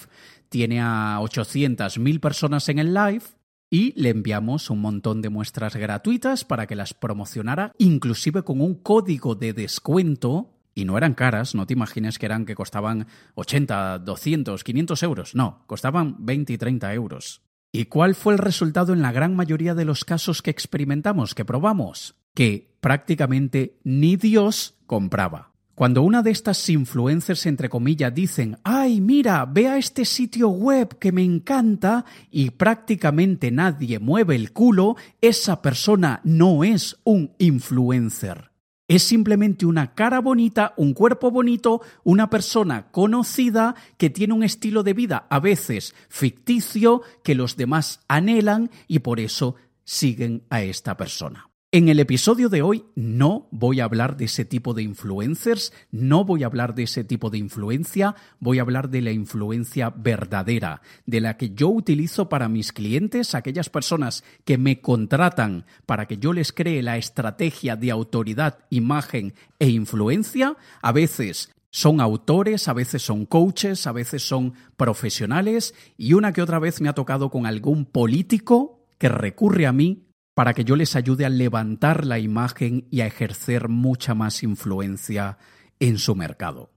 tiene 0.50 0.82
a 0.82 1.20
800, 1.22 1.98
1000 1.98 2.20
personas 2.20 2.68
en 2.68 2.80
el 2.80 2.94
live 2.94 3.24
y 3.70 3.94
le 4.00 4.10
enviamos 4.10 4.70
un 4.70 4.82
montón 4.82 5.22
de 5.22 5.30
muestras 5.30 5.78
gratuitas 5.78 6.44
para 6.44 6.68
que 6.68 6.76
las 6.76 6.94
promocionara, 6.94 7.72
inclusive 7.78 8.44
con 8.44 8.60
un 8.60 8.76
código 8.76 9.34
de 9.34 9.54
descuento. 9.54 10.50
Y 10.74 10.86
no 10.86 10.98
eran 10.98 11.14
caras, 11.14 11.54
no 11.56 11.66
te 11.68 11.74
imagines 11.74 12.18
que 12.18 12.26
eran 12.26 12.46
que 12.46 12.56
costaban 12.56 13.08
80, 13.36 14.00
200, 14.00 14.64
500 14.64 15.04
euros. 15.04 15.36
No, 15.36 15.64
costaban 15.68 16.16
20 16.20 16.54
y 16.54 16.58
30 16.58 16.94
euros. 16.94 17.42
¿Y 17.72 17.86
cuál 17.86 18.16
fue 18.16 18.34
el 18.34 18.40
resultado 18.40 18.94
en 18.94 19.02
la 19.02 19.12
gran 19.12 19.36
mayoría 19.36 19.76
de 19.76 19.86
los 19.86 20.04
casos 20.04 20.42
que 20.42 20.52
experimentamos, 20.52 21.36
que 21.36 21.46
probamos? 21.46 22.16
Que 22.34 22.76
prácticamente 22.82 23.80
ni 23.84 24.18
Dios 24.18 24.76
compraba. 24.86 25.52
Cuando 25.74 26.04
una 26.04 26.22
de 26.22 26.32
estas 26.32 26.70
influencers, 26.70 27.46
entre 27.46 27.70
comillas, 27.70 28.14
dicen, 28.14 28.58
ay, 28.64 29.00
mira, 29.00 29.46
ve 29.46 29.68
a 29.68 29.78
este 29.78 30.06
sitio 30.06 30.50
web 30.50 31.00
que 31.00 31.12
me 31.12 31.24
encanta 31.24 32.06
y 32.30 32.52
prácticamente 32.52 33.52
nadie 33.52 33.98
mueve 33.98 34.36
el 34.36 34.52
culo, 34.52 34.96
esa 35.22 35.62
persona 35.62 36.20
no 36.24 36.64
es 36.64 37.00
un 37.04 37.34
influencer. 37.40 38.51
Es 38.92 39.04
simplemente 39.04 39.66
una 39.66 39.94
cara 39.94 40.20
bonita, 40.20 40.74
un 40.76 40.94
cuerpo 40.94 41.32
bonito, 41.32 41.80
una 42.04 42.30
persona 42.30 42.92
conocida 42.92 43.74
que 43.98 44.10
tiene 44.10 44.34
un 44.34 44.44
estilo 44.44 44.84
de 44.84 44.92
vida 44.92 45.28
a 45.30 45.40
veces 45.40 45.96
ficticio 46.10 47.02
que 47.24 47.34
los 47.34 47.56
demás 47.56 48.02
anhelan 48.10 48.70
y 48.90 49.00
por 49.00 49.22
eso 49.22 49.56
siguen 49.86 50.44
a 50.50 50.64
esta 50.64 50.98
persona. 50.98 51.51
En 51.74 51.88
el 51.88 52.02
episodio 52.02 52.50
de 52.50 52.62
hoy 52.62 52.84
no 52.96 53.48
voy 53.50 53.80
a 53.80 53.86
hablar 53.86 54.18
de 54.18 54.26
ese 54.26 54.44
tipo 54.44 54.74
de 54.74 54.84
influencers, 54.84 55.72
no 55.90 56.26
voy 56.26 56.44
a 56.44 56.48
hablar 56.48 56.76
de 56.76 56.84
ese 56.84 57.06
tipo 57.06 57.30
de 57.30 57.38
influencia, 57.38 58.14
voy 58.42 58.60
a 58.60 58.64
hablar 58.64 58.90
de 58.90 59.00
la 59.00 59.14
influencia 59.14 59.90
verdadera, 59.90 60.82
de 61.06 61.22
la 61.22 61.38
que 61.38 61.52
yo 61.52 61.70
utilizo 61.70 62.28
para 62.28 62.50
mis 62.50 62.74
clientes, 62.74 63.36
aquellas 63.36 63.70
personas 63.70 64.26
que 64.44 64.58
me 64.58 64.82
contratan 64.82 65.66
para 65.86 66.10
que 66.10 66.18
yo 66.18 66.34
les 66.34 66.52
cree 66.52 66.84
la 66.84 66.98
estrategia 66.98 67.78
de 67.78 67.90
autoridad, 67.90 68.60
imagen 68.70 69.34
e 69.58 69.70
influencia. 69.70 70.58
A 70.82 70.92
veces 70.92 71.54
son 71.70 72.02
autores, 72.02 72.68
a 72.68 72.74
veces 72.74 73.02
son 73.02 73.26
coaches, 73.26 73.88
a 73.88 73.94
veces 73.94 74.24
son 74.24 74.56
profesionales 74.76 75.74
y 75.96 76.16
una 76.16 76.34
que 76.34 76.42
otra 76.42 76.60
vez 76.60 76.82
me 76.82 76.90
ha 76.90 76.94
tocado 76.94 77.30
con 77.30 77.46
algún 77.46 77.86
político 77.86 78.84
que 78.98 79.08
recurre 79.08 79.68
a 79.68 79.72
mí 79.72 80.11
para 80.34 80.54
que 80.54 80.64
yo 80.64 80.76
les 80.76 80.96
ayude 80.96 81.26
a 81.26 81.30
levantar 81.30 82.06
la 82.06 82.20
imagen 82.20 82.88
y 82.90 83.02
a 83.02 83.08
ejercer 83.08 83.70
mucha 83.70 84.14
más 84.14 84.44
influencia 84.44 85.38
en 85.80 85.98
su 85.98 86.16
mercado. 86.16 86.72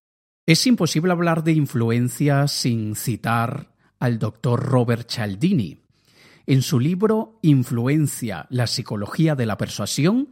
Es 0.47 0.67
imposible 0.67 1.13
hablar 1.13 1.45
de 1.45 1.53
influencia 1.53 2.49
sin 2.49 2.97
citar 2.97 3.75
al 3.99 4.19
doctor 4.19 4.63
Robert 4.63 5.11
Cialdini. 5.11 5.85
En 6.47 6.61
su 6.61 6.79
libro 6.79 7.39
Influencia, 7.43 8.47
la 8.51 8.67
psicología 8.67 9.35
de 9.35 9.47
la 9.47 9.57
persuasión, 9.57 10.31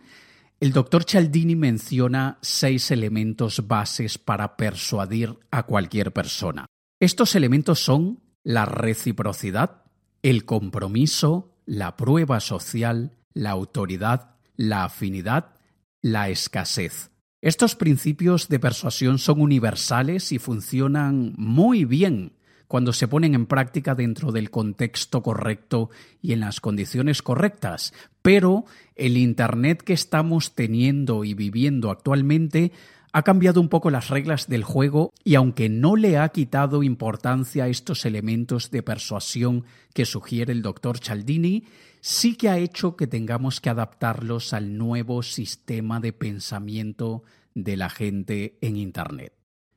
el 0.61 0.73
doctor 0.73 1.05
Cialdini 1.05 1.57
menciona 1.57 2.39
seis 2.43 2.91
elementos 2.91 3.67
bases 3.67 4.19
para 4.19 4.57
persuadir 4.57 5.39
a 5.51 5.63
cualquier 5.65 6.13
persona. 6.13 6.67
Estos 7.01 7.35
elementos 7.35 7.81
son 7.81 8.21
la 8.45 8.67
reciprocidad, 8.67 9.85
el 10.23 10.45
compromiso, 10.45 11.52
la 11.67 11.97
prueba 11.97 12.41
social, 12.41 13.17
la 13.35 13.51
autoridad, 13.51 14.37
la 14.57 14.85
afinidad, 14.85 15.55
la 16.01 16.29
escasez. 16.29 17.11
Estos 17.41 17.75
principios 17.75 18.49
de 18.49 18.61
persuasión 18.61 19.19
son 19.19 19.41
universales 19.41 20.31
y 20.33 20.39
funcionan 20.39 21.35
muy 21.37 21.85
bien 21.85 22.35
cuando 22.69 22.93
se 22.93 23.07
ponen 23.07 23.35
en 23.35 23.45
práctica 23.45 23.95
dentro 23.95 24.33
del 24.33 24.51
contexto 24.51 25.23
correcto 25.23 25.91
y 26.23 26.33
en 26.33 26.41
las 26.41 26.61
condiciones 26.61 27.21
correctas. 27.21 27.93
Pero 28.23 28.65
el 28.95 29.17
Internet 29.19 29.83
que 29.83 29.93
estamos 29.93 30.55
teniendo 30.55 31.25
y 31.25 31.35
viviendo 31.35 31.91
actualmente 31.91 32.73
ha 33.13 33.23
cambiado 33.23 33.61
un 33.61 33.69
poco 33.69 33.91
las 33.91 34.09
reglas 34.09 34.49
del 34.49 34.65
juego 34.65 35.13
y 35.23 35.35
aunque 35.35 35.69
no 35.69 35.97
le 35.97 36.17
ha 36.17 36.29
quitado 36.31 36.83
importancia 36.83 37.65
a 37.65 37.69
estos 37.69 38.07
elementos 38.07 38.71
de 38.71 38.83
persuasión 38.83 39.65
que 39.93 40.07
sugiere 40.07 40.53
el 40.53 40.63
doctor 40.63 40.99
Cialdini, 40.99 41.65
sí 42.01 42.37
que 42.37 42.49
ha 42.49 42.59
hecho 42.59 42.97
que 42.97 43.07
tengamos 43.07 43.61
que 43.61 43.69
adaptarlos 43.69 44.55
al 44.55 44.79
nuevo 44.79 45.23
sistema 45.23 46.01
de 46.01 46.15
pensamiento 46.15 47.23
de 47.55 47.77
la 47.77 47.91
gente 47.91 48.57
en 48.63 48.77
Internet. 48.77 49.35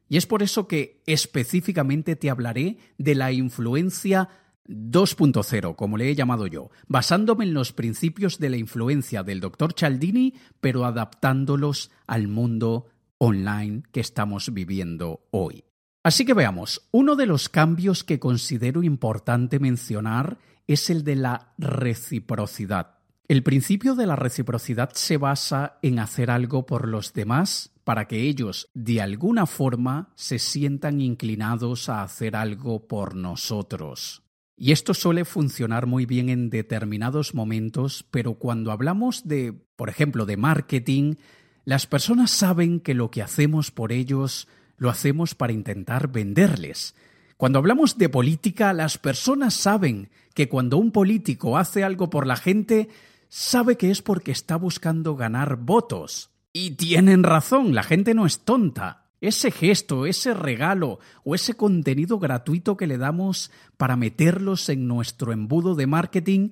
Y 0.07 0.17
es 0.17 0.25
por 0.25 0.41
eso 0.41 0.67
que 0.67 1.01
específicamente 1.05 2.15
te 2.15 2.29
hablaré 2.29 2.77
de 2.97 3.15
la 3.15 3.33
influencia 3.33 4.29
2.0, 4.67 5.75
como 5.75 5.97
le 5.97 6.09
he 6.09 6.15
llamado 6.15 6.47
yo, 6.47 6.69
basándome 6.87 7.43
en 7.43 7.53
los 7.53 7.73
principios 7.73 8.39
de 8.39 8.49
la 8.49 8.57
influencia 8.57 9.23
del 9.23 9.39
doctor 9.39 9.73
Cialdini, 9.77 10.33
pero 10.61 10.85
adaptándolos 10.85 11.91
al 12.07 12.27
mundo 12.27 12.87
online 13.17 13.83
que 13.91 13.99
estamos 13.99 14.53
viviendo 14.53 15.27
hoy. 15.31 15.63
Así 16.03 16.25
que 16.25 16.33
veamos, 16.33 16.87
uno 16.91 17.15
de 17.15 17.25
los 17.25 17.49
cambios 17.49 18.03
que 18.03 18.19
considero 18.19 18.83
importante 18.83 19.59
mencionar 19.59 20.37
es 20.67 20.89
el 20.89 21.03
de 21.03 21.15
la 21.15 21.53
reciprocidad. 21.57 22.99
El 23.27 23.41
principio 23.41 23.95
de 23.95 24.05
la 24.05 24.15
reciprocidad 24.15 24.91
se 24.93 25.17
basa 25.17 25.79
en 25.81 25.97
hacer 25.97 26.29
algo 26.29 26.67
por 26.67 26.87
los 26.87 27.13
demás 27.13 27.71
para 27.83 28.07
que 28.07 28.21
ellos 28.21 28.69
de 28.75 29.01
alguna 29.01 29.47
forma 29.47 30.11
se 30.15 30.37
sientan 30.37 31.01
inclinados 31.01 31.89
a 31.89 32.03
hacer 32.03 32.35
algo 32.35 32.87
por 32.87 33.15
nosotros. 33.15 34.21
Y 34.57 34.71
esto 34.71 34.93
suele 34.93 35.25
funcionar 35.25 35.85
muy 35.85 36.05
bien 36.05 36.29
en 36.29 36.49
determinados 36.49 37.33
momentos, 37.33 38.05
pero 38.09 38.35
cuando 38.35 38.71
hablamos 38.71 39.27
de, 39.27 39.53
por 39.75 39.89
ejemplo, 39.89 40.25
de 40.25 40.37
marketing, 40.37 41.15
las 41.65 41.87
personas 41.87 42.29
saben 42.29 42.79
que 42.79 42.93
lo 42.93 43.09
que 43.09 43.23
hacemos 43.23 43.71
por 43.71 43.91
ellos 43.91 44.47
lo 44.77 44.89
hacemos 44.89 45.33
para 45.33 45.51
intentar 45.51 46.11
venderles. 46.11 46.95
Cuando 47.37 47.59
hablamos 47.59 47.97
de 47.97 48.07
política, 48.07 48.71
las 48.71 48.97
personas 48.99 49.55
saben 49.55 50.09
que 50.35 50.47
cuando 50.47 50.77
un 50.77 50.91
político 50.91 51.57
hace 51.57 51.83
algo 51.83 52.09
por 52.09 52.27
la 52.27 52.35
gente, 52.35 52.87
sabe 53.29 53.77
que 53.77 53.89
es 53.89 54.03
porque 54.03 54.31
está 54.31 54.57
buscando 54.57 55.15
ganar 55.15 55.57
votos. 55.57 56.29
Y 56.53 56.71
tienen 56.71 57.23
razón, 57.23 57.73
la 57.73 57.83
gente 57.83 58.13
no 58.13 58.25
es 58.25 58.39
tonta. 58.39 59.05
Ese 59.19 59.49
gesto, 59.49 60.05
ese 60.05 60.33
regalo 60.33 60.99
o 61.23 61.33
ese 61.33 61.55
contenido 61.55 62.19
gratuito 62.19 62.77
que 62.77 62.85
le 62.85 62.97
damos 62.97 63.49
para 63.75 63.95
meterlos 63.95 64.69
en 64.69 64.87
nuestro 64.87 65.33
embudo 65.33 65.73
de 65.73 65.87
marketing 65.87 66.49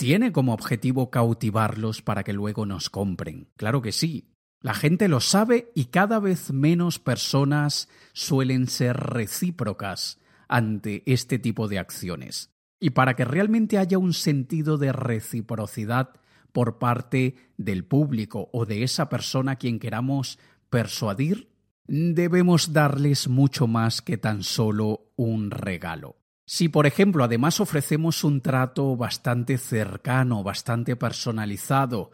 tiene 0.00 0.32
como 0.32 0.54
objetivo 0.54 1.10
cautivarlos 1.10 2.00
para 2.00 2.24
que 2.24 2.32
luego 2.32 2.64
nos 2.64 2.88
compren. 2.88 3.48
Claro 3.58 3.82
que 3.82 3.92
sí. 3.92 4.32
La 4.62 4.72
gente 4.72 5.08
lo 5.08 5.20
sabe 5.20 5.70
y 5.74 5.86
cada 5.86 6.18
vez 6.20 6.54
menos 6.54 6.98
personas 6.98 7.86
suelen 8.14 8.66
ser 8.66 8.96
recíprocas 8.96 10.18
ante 10.48 11.02
este 11.04 11.38
tipo 11.38 11.68
de 11.68 11.78
acciones. 11.78 12.50
Y 12.80 12.90
para 12.90 13.14
que 13.14 13.26
realmente 13.26 13.76
haya 13.76 13.98
un 13.98 14.14
sentido 14.14 14.78
de 14.78 14.90
reciprocidad 14.92 16.14
por 16.50 16.78
parte 16.78 17.34
del 17.58 17.84
público 17.84 18.48
o 18.54 18.64
de 18.64 18.84
esa 18.84 19.10
persona 19.10 19.52
a 19.52 19.56
quien 19.56 19.78
queramos 19.78 20.38
persuadir, 20.70 21.50
debemos 21.86 22.72
darles 22.72 23.28
mucho 23.28 23.66
más 23.66 24.00
que 24.00 24.16
tan 24.16 24.44
solo 24.44 25.12
un 25.16 25.50
regalo. 25.50 26.19
Si, 26.52 26.68
por 26.68 26.88
ejemplo, 26.88 27.22
además 27.22 27.60
ofrecemos 27.60 28.24
un 28.24 28.40
trato 28.40 28.96
bastante 28.96 29.56
cercano, 29.56 30.42
bastante 30.42 30.96
personalizado, 30.96 32.10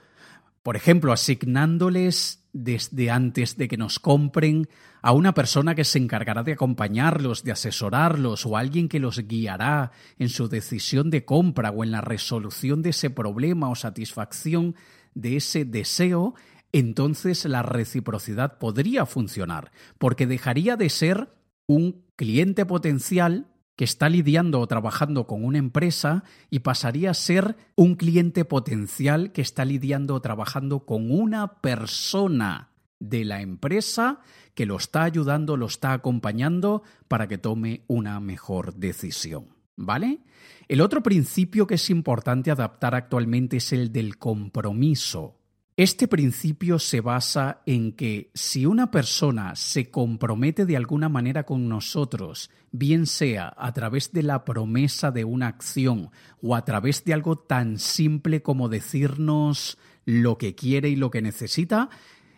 por 0.63 0.77
ejemplo, 0.77 1.15
asignándoles 1.15 2.45
desde 2.53 3.11
antes 3.11 3.57
de 3.57 3.67
que 3.67 3.79
nos 3.79 3.99
compren 3.99 4.69
a 5.01 5.13
una 5.13 5.33
persona 5.33 5.75
que 5.75 5.85
se 5.85 5.99
encargará 6.01 6.43
de 6.43 6.53
acompañarlos, 6.53 7.45
de 7.45 7.53
asesorarlos 7.53 8.45
o 8.45 8.59
alguien 8.59 8.91
que 8.91 9.01
los 9.01 9.27
guiará 9.27 9.93
en 10.19 10.29
su 10.29 10.51
decisión 10.51 11.09
de 11.09 11.25
compra 11.25 11.71
o 11.71 11.83
en 11.83 11.91
la 11.91 12.03
resolución 12.03 12.83
de 12.83 12.91
ese 12.91 13.09
problema 13.09 13.71
o 13.71 13.75
satisfacción 13.75 14.75
de 15.15 15.39
ese 15.39 15.65
deseo, 15.65 16.35
entonces 16.73 17.47
la 17.47 17.63
reciprocidad 17.63 18.59
podría 18.59 19.07
funcionar, 19.07 19.73
porque 19.97 20.27
dejaría 20.27 20.77
de 20.77 20.91
ser 20.91 21.31
un 21.67 22.05
cliente 22.17 22.67
potencial 22.67 23.47
que 23.77 23.85
está 23.85 24.09
lidiando 24.09 24.61
o 24.61 24.67
trabajando 24.67 25.27
con 25.27 25.45
una 25.45 25.59
empresa 25.59 26.25
y 26.51 26.61
pasaría 26.61 27.11
a 27.11 27.15
ser 27.15 27.57
un 27.77 27.95
cliente 27.95 28.45
potencial 28.45 29.33
que 29.33 29.43
está 29.43 29.65
lidiando 29.65 30.15
o 30.15 30.21
trabajando 30.21 30.81
con 30.81 31.11
una 31.11 31.61
persona 31.61 32.71
de 32.99 33.25
la 33.25 33.43
empresa 33.43 34.21
que 34.55 34.67
lo 34.67 34.77
está 34.77 35.05
ayudando, 35.05 35.59
lo 35.59 35.67
está 35.67 35.93
acompañando 35.93 36.83
para 37.09 37.29
que 37.29 37.37
tome 37.37 37.83
una 37.87 38.19
mejor 38.21 38.75
decisión. 38.75 39.55
¿Vale? 39.77 40.21
El 40.69 40.81
otro 40.81 41.03
principio 41.03 41.67
que 41.67 41.75
es 41.75 41.91
importante 41.91 42.51
adaptar 42.51 42.95
actualmente 42.95 43.59
es 43.59 43.75
el 43.75 43.93
del 43.93 44.17
compromiso. 44.17 45.36
Este 45.79 46.09
principio 46.09 46.79
se 46.79 47.03
basa 47.03 47.61
en 47.67 47.93
que 47.93 48.31
si 48.33 48.65
una 48.65 48.91
persona 48.91 49.55
se 49.57 49.91
compromete 49.91 50.65
de 50.65 50.75
alguna 50.75 51.11
manera 51.11 51.45
con 51.45 51.69
nosotros, 51.69 52.51
bien 52.73 53.05
sea 53.05 53.53
a 53.59 53.75
través 53.75 54.11
de 54.11 54.23
la 54.23 54.47
promesa 54.47 55.11
de 55.11 55.27
una 55.27 55.49
acción 55.49 56.11
o 56.41 56.57
a 56.57 56.65
través 56.65 57.05
de 57.05 57.13
algo 57.13 57.37
tan 57.37 57.79
simple 57.79 58.41
como 58.41 58.71
decirnos 58.71 59.77
lo 60.07 60.39
que 60.39 60.55
quiere 60.55 60.89
y 60.89 60.97
lo 60.97 61.11
que 61.11 61.21
necesita, 61.21 61.91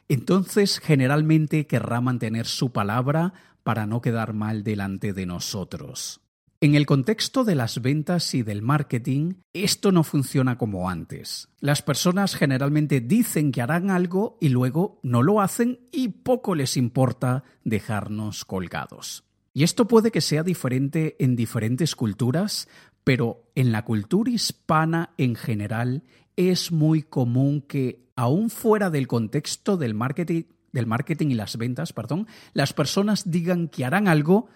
entonces 0.09 0.81
generalmente 0.81 1.69
querrá 1.69 2.01
mantener 2.01 2.47
su 2.47 2.73
palabra 2.73 3.35
para 3.63 3.87
no 3.87 4.01
quedar 4.01 4.33
mal 4.33 4.65
delante 4.65 5.13
de 5.13 5.27
nosotros. 5.27 6.28
En 6.61 6.75
el 6.75 6.87
contexto 6.87 7.45
de 7.45 7.55
las 7.55 7.81
ventas 7.83 8.35
y 8.35 8.43
del 8.43 8.63
marketing, 8.63 9.35
esto 9.53 9.93
no 9.93 10.03
funciona 10.03 10.59
como 10.59 10.91
antes. 10.91 11.49
Las 11.61 11.83
personas 11.83 12.35
generalmente 12.35 13.01
dicen 13.01 13.53
que 13.53 13.63
harán 13.63 13.93
algo 13.93 14.39
y 14.41 14.49
luego 14.49 14.99
no 15.05 15.23
lo 15.23 15.41
hacen 15.41 15.79
y 15.93 16.09
poco 16.09 16.57
les 16.57 16.77
importa 16.77 17.45
dejarnos 17.63 18.45
colgados. 18.45 19.23
Y 19.55 19.63
esto 19.63 19.87
puede 19.87 20.11
que 20.11 20.21
sea 20.21 20.43
diferente 20.43 21.15
en 21.21 21.37
diferentes 21.37 21.95
culturas, 21.95 22.67
pero 23.05 23.45
en 23.55 23.71
la 23.71 23.85
cultura 23.85 24.29
hispana 24.29 25.11
en 25.17 25.37
general 25.37 26.03
es 26.35 26.73
muy 26.73 27.05
común 27.05 27.61
que, 27.61 28.11
aún 28.17 28.51
fuera 28.51 28.91
del 28.91 29.07
contexto 29.07 29.77
del 29.77 29.95
marketing, 29.95 30.43
y 30.73 31.35
las 31.35 31.57
ventas, 31.57 31.93
perdón, 31.93 32.27
las 32.53 32.73
personas 32.73 33.31
digan 33.31 33.69
que 33.69 33.85
harán 33.85 34.09
algo, 34.09 34.49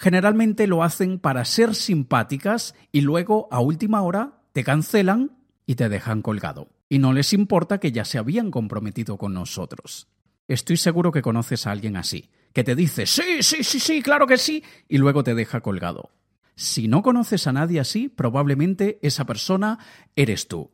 generalmente 0.00 0.66
lo 0.66 0.82
hacen 0.82 1.18
para 1.18 1.44
ser 1.44 1.74
simpáticas 1.74 2.74
y 2.90 3.02
luego 3.02 3.48
a 3.50 3.60
última 3.60 4.00
hora 4.00 4.40
te 4.54 4.64
cancelan 4.64 5.36
y 5.66 5.74
te 5.74 5.90
dejan 5.90 6.22
colgado. 6.22 6.70
Y 6.88 6.98
no 7.00 7.12
les 7.12 7.34
importa 7.34 7.78
que 7.78 7.92
ya 7.92 8.06
se 8.06 8.16
habían 8.16 8.50
comprometido 8.50 9.18
con 9.18 9.34
nosotros. 9.34 10.08
Estoy 10.48 10.78
seguro 10.78 11.12
que 11.12 11.20
conoces 11.20 11.66
a 11.66 11.72
alguien 11.72 11.98
así, 11.98 12.30
que 12.54 12.64
te 12.64 12.74
dice, 12.74 13.04
sí, 13.04 13.42
sí, 13.42 13.62
sí, 13.62 13.78
sí, 13.78 14.00
claro 14.00 14.26
que 14.26 14.38
sí, 14.38 14.64
y 14.88 14.96
luego 14.96 15.22
te 15.22 15.34
deja 15.34 15.60
colgado. 15.60 16.10
Si 16.56 16.88
no 16.88 17.02
conoces 17.02 17.46
a 17.46 17.52
nadie 17.52 17.78
así, 17.78 18.08
probablemente 18.08 18.98
esa 19.02 19.26
persona 19.26 19.78
eres 20.16 20.48
tú, 20.48 20.70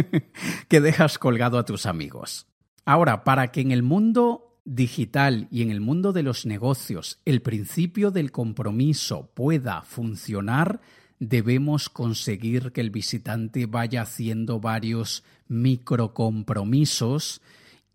que 0.68 0.80
dejas 0.82 1.18
colgado 1.18 1.58
a 1.58 1.64
tus 1.64 1.86
amigos. 1.86 2.46
Ahora, 2.84 3.24
para 3.24 3.52
que 3.52 3.62
en 3.62 3.72
el 3.72 3.82
mundo 3.82 4.49
digital 4.70 5.48
y 5.50 5.62
en 5.62 5.70
el 5.70 5.80
mundo 5.80 6.12
de 6.12 6.22
los 6.22 6.46
negocios 6.46 7.18
el 7.24 7.42
principio 7.42 8.12
del 8.12 8.30
compromiso 8.30 9.32
pueda 9.34 9.82
funcionar, 9.82 10.80
debemos 11.18 11.88
conseguir 11.88 12.70
que 12.70 12.80
el 12.80 12.90
visitante 12.90 13.66
vaya 13.66 14.02
haciendo 14.02 14.60
varios 14.60 15.24
microcompromisos 15.48 17.42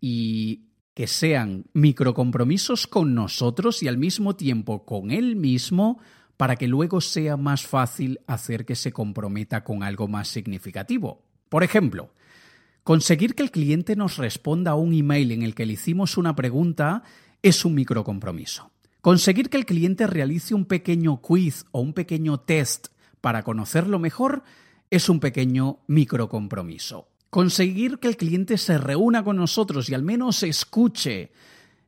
y 0.02 0.66
que 0.92 1.06
sean 1.06 1.64
microcompromisos 1.72 2.86
con 2.86 3.14
nosotros 3.14 3.82
y 3.82 3.88
al 3.88 3.96
mismo 3.96 4.36
tiempo 4.36 4.84
con 4.84 5.10
él 5.10 5.34
mismo 5.34 5.98
para 6.36 6.56
que 6.56 6.68
luego 6.68 7.00
sea 7.00 7.38
más 7.38 7.66
fácil 7.66 8.20
hacer 8.26 8.66
que 8.66 8.76
se 8.76 8.92
comprometa 8.92 9.64
con 9.64 9.82
algo 9.82 10.08
más 10.08 10.28
significativo. 10.28 11.22
Por 11.48 11.64
ejemplo, 11.64 12.10
conseguir 12.86 13.34
que 13.34 13.42
el 13.42 13.50
cliente 13.50 13.96
nos 13.96 14.16
responda 14.16 14.70
a 14.70 14.74
un 14.76 14.94
email 14.94 15.32
en 15.32 15.42
el 15.42 15.56
que 15.56 15.66
le 15.66 15.72
hicimos 15.72 16.16
una 16.16 16.36
pregunta 16.36 17.02
es 17.42 17.64
un 17.64 17.74
microcompromiso. 17.74 18.70
Conseguir 19.00 19.50
que 19.50 19.56
el 19.56 19.66
cliente 19.66 20.06
realice 20.06 20.54
un 20.54 20.66
pequeño 20.66 21.20
quiz 21.20 21.64
o 21.72 21.80
un 21.80 21.94
pequeño 21.94 22.38
test 22.38 22.86
para 23.20 23.42
conocerlo 23.42 23.98
mejor 23.98 24.44
es 24.88 25.08
un 25.08 25.18
pequeño 25.18 25.80
microcompromiso. 25.88 27.08
Conseguir 27.28 27.98
que 27.98 28.06
el 28.06 28.16
cliente 28.16 28.56
se 28.56 28.78
reúna 28.78 29.24
con 29.24 29.34
nosotros 29.34 29.90
y 29.90 29.94
al 29.94 30.04
menos 30.04 30.44
escuche 30.44 31.32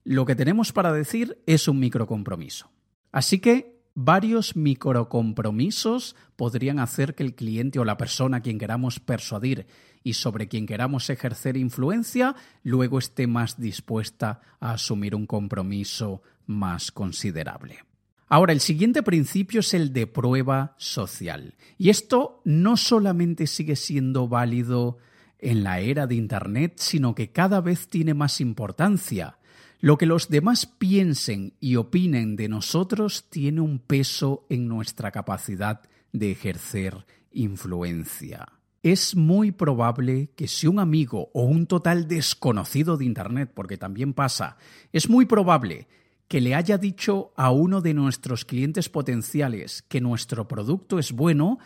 lo 0.02 0.26
que 0.26 0.34
tenemos 0.34 0.72
para 0.72 0.92
decir 0.92 1.38
es 1.46 1.68
un 1.68 1.78
microcompromiso. 1.78 2.72
Así 3.12 3.38
que 3.38 3.78
varios 3.94 4.56
microcompromisos 4.56 6.16
podrían 6.34 6.78
hacer 6.78 7.14
que 7.14 7.24
el 7.24 7.34
cliente 7.34 7.78
o 7.80 7.84
la 7.84 7.96
persona 7.96 8.38
a 8.38 8.40
quien 8.40 8.58
queramos 8.58 9.00
persuadir 9.00 9.66
y 10.08 10.14
sobre 10.14 10.48
quien 10.48 10.64
queramos 10.64 11.10
ejercer 11.10 11.58
influencia 11.58 12.34
luego 12.62 12.98
esté 12.98 13.26
más 13.26 13.60
dispuesta 13.60 14.40
a 14.58 14.72
asumir 14.72 15.14
un 15.14 15.26
compromiso 15.26 16.22
más 16.46 16.90
considerable. 16.90 17.80
Ahora, 18.26 18.54
el 18.54 18.60
siguiente 18.60 19.02
principio 19.02 19.60
es 19.60 19.74
el 19.74 19.92
de 19.92 20.06
prueba 20.06 20.74
social. 20.78 21.56
Y 21.76 21.90
esto 21.90 22.40
no 22.46 22.78
solamente 22.78 23.46
sigue 23.46 23.76
siendo 23.76 24.28
válido 24.28 24.96
en 25.38 25.62
la 25.62 25.80
era 25.80 26.06
de 26.06 26.14
Internet, 26.14 26.76
sino 26.76 27.14
que 27.14 27.30
cada 27.30 27.60
vez 27.60 27.88
tiene 27.88 28.14
más 28.14 28.40
importancia. 28.40 29.36
Lo 29.78 29.98
que 29.98 30.06
los 30.06 30.30
demás 30.30 30.64
piensen 30.64 31.52
y 31.60 31.76
opinen 31.76 32.34
de 32.34 32.48
nosotros 32.48 33.28
tiene 33.28 33.60
un 33.60 33.78
peso 33.78 34.46
en 34.48 34.68
nuestra 34.68 35.10
capacidad 35.10 35.82
de 36.12 36.30
ejercer 36.30 37.04
influencia. 37.30 38.57
Es 38.90 39.14
muy 39.14 39.52
probable 39.52 40.30
que 40.34 40.48
si 40.48 40.66
un 40.66 40.78
amigo 40.78 41.28
o 41.34 41.42
un 41.42 41.66
total 41.66 42.08
desconocido 42.08 42.96
de 42.96 43.04
Internet, 43.04 43.52
porque 43.52 43.76
también 43.76 44.14
pasa, 44.14 44.56
es 44.94 45.10
muy 45.10 45.26
probable 45.26 45.88
que 46.26 46.40
le 46.40 46.54
haya 46.54 46.78
dicho 46.78 47.34
a 47.36 47.50
uno 47.50 47.82
de 47.82 47.92
nuestros 47.92 48.46
clientes 48.46 48.88
potenciales 48.88 49.82
que 49.88 50.00
nuestro 50.00 50.48
producto 50.48 50.98
es 50.98 51.12
bueno 51.12 51.58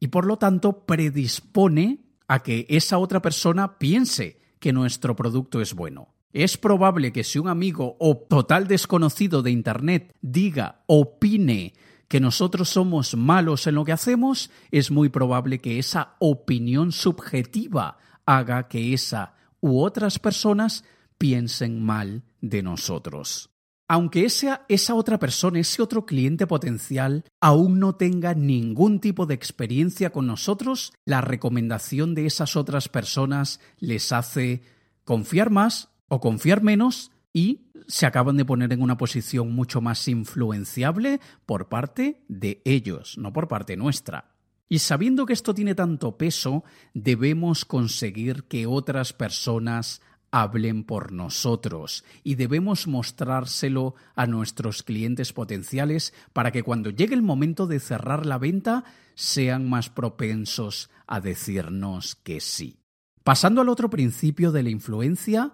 y 0.00 0.08
por 0.08 0.26
lo 0.26 0.36
tanto 0.36 0.84
predispone 0.84 2.00
a 2.26 2.42
que 2.42 2.66
esa 2.68 2.98
otra 2.98 3.22
persona 3.22 3.78
piense 3.78 4.40
que 4.58 4.72
nuestro 4.72 5.14
producto 5.14 5.60
es 5.60 5.74
bueno. 5.74 6.08
Es 6.32 6.56
probable 6.58 7.12
que 7.12 7.22
si 7.22 7.38
un 7.38 7.46
amigo 7.46 7.96
o 8.00 8.16
total 8.16 8.66
desconocido 8.66 9.42
de 9.42 9.52
Internet 9.52 10.12
diga, 10.20 10.82
opine 10.88 11.74
que 12.14 12.20
nosotros 12.20 12.68
somos 12.68 13.16
malos 13.16 13.66
en 13.66 13.74
lo 13.74 13.84
que 13.84 13.90
hacemos, 13.90 14.48
es 14.70 14.92
muy 14.92 15.08
probable 15.08 15.58
que 15.58 15.80
esa 15.80 16.14
opinión 16.20 16.92
subjetiva 16.92 17.98
haga 18.24 18.68
que 18.68 18.94
esa 18.94 19.34
u 19.60 19.80
otras 19.80 20.20
personas 20.20 20.84
piensen 21.18 21.82
mal 21.82 22.22
de 22.40 22.62
nosotros. 22.62 23.50
Aunque 23.88 24.26
esa, 24.26 24.64
esa 24.68 24.94
otra 24.94 25.18
persona, 25.18 25.58
ese 25.58 25.82
otro 25.82 26.06
cliente 26.06 26.46
potencial, 26.46 27.24
aún 27.40 27.80
no 27.80 27.96
tenga 27.96 28.32
ningún 28.32 29.00
tipo 29.00 29.26
de 29.26 29.34
experiencia 29.34 30.10
con 30.10 30.28
nosotros, 30.28 30.92
la 31.04 31.20
recomendación 31.20 32.14
de 32.14 32.26
esas 32.26 32.54
otras 32.54 32.88
personas 32.88 33.58
les 33.80 34.12
hace 34.12 34.62
confiar 35.02 35.50
más 35.50 35.88
o 36.06 36.20
confiar 36.20 36.62
menos 36.62 37.10
y 37.34 37.66
se 37.86 38.06
acaban 38.06 38.38
de 38.38 38.46
poner 38.46 38.72
en 38.72 38.80
una 38.80 38.96
posición 38.96 39.52
mucho 39.52 39.82
más 39.82 40.08
influenciable 40.08 41.20
por 41.44 41.68
parte 41.68 42.22
de 42.28 42.62
ellos, 42.64 43.18
no 43.18 43.34
por 43.34 43.48
parte 43.48 43.76
nuestra. 43.76 44.30
Y 44.68 44.78
sabiendo 44.78 45.26
que 45.26 45.34
esto 45.34 45.52
tiene 45.52 45.74
tanto 45.74 46.16
peso, 46.16 46.64
debemos 46.94 47.66
conseguir 47.66 48.44
que 48.44 48.66
otras 48.66 49.12
personas 49.12 50.00
hablen 50.30 50.84
por 50.84 51.12
nosotros 51.12 52.04
y 52.24 52.36
debemos 52.36 52.86
mostrárselo 52.88 53.94
a 54.16 54.26
nuestros 54.26 54.82
clientes 54.82 55.32
potenciales 55.32 56.14
para 56.32 56.50
que 56.50 56.62
cuando 56.62 56.90
llegue 56.90 57.14
el 57.14 57.22
momento 57.22 57.66
de 57.66 57.78
cerrar 57.78 58.26
la 58.26 58.38
venta 58.38 58.84
sean 59.14 59.68
más 59.68 59.90
propensos 59.90 60.90
a 61.06 61.20
decirnos 61.20 62.16
que 62.16 62.40
sí. 62.40 62.80
Pasando 63.22 63.60
al 63.60 63.68
otro 63.68 63.90
principio 63.90 64.50
de 64.50 64.64
la 64.64 64.70
influencia, 64.70 65.52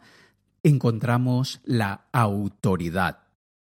encontramos 0.63 1.61
la 1.65 2.09
autoridad. 2.13 3.21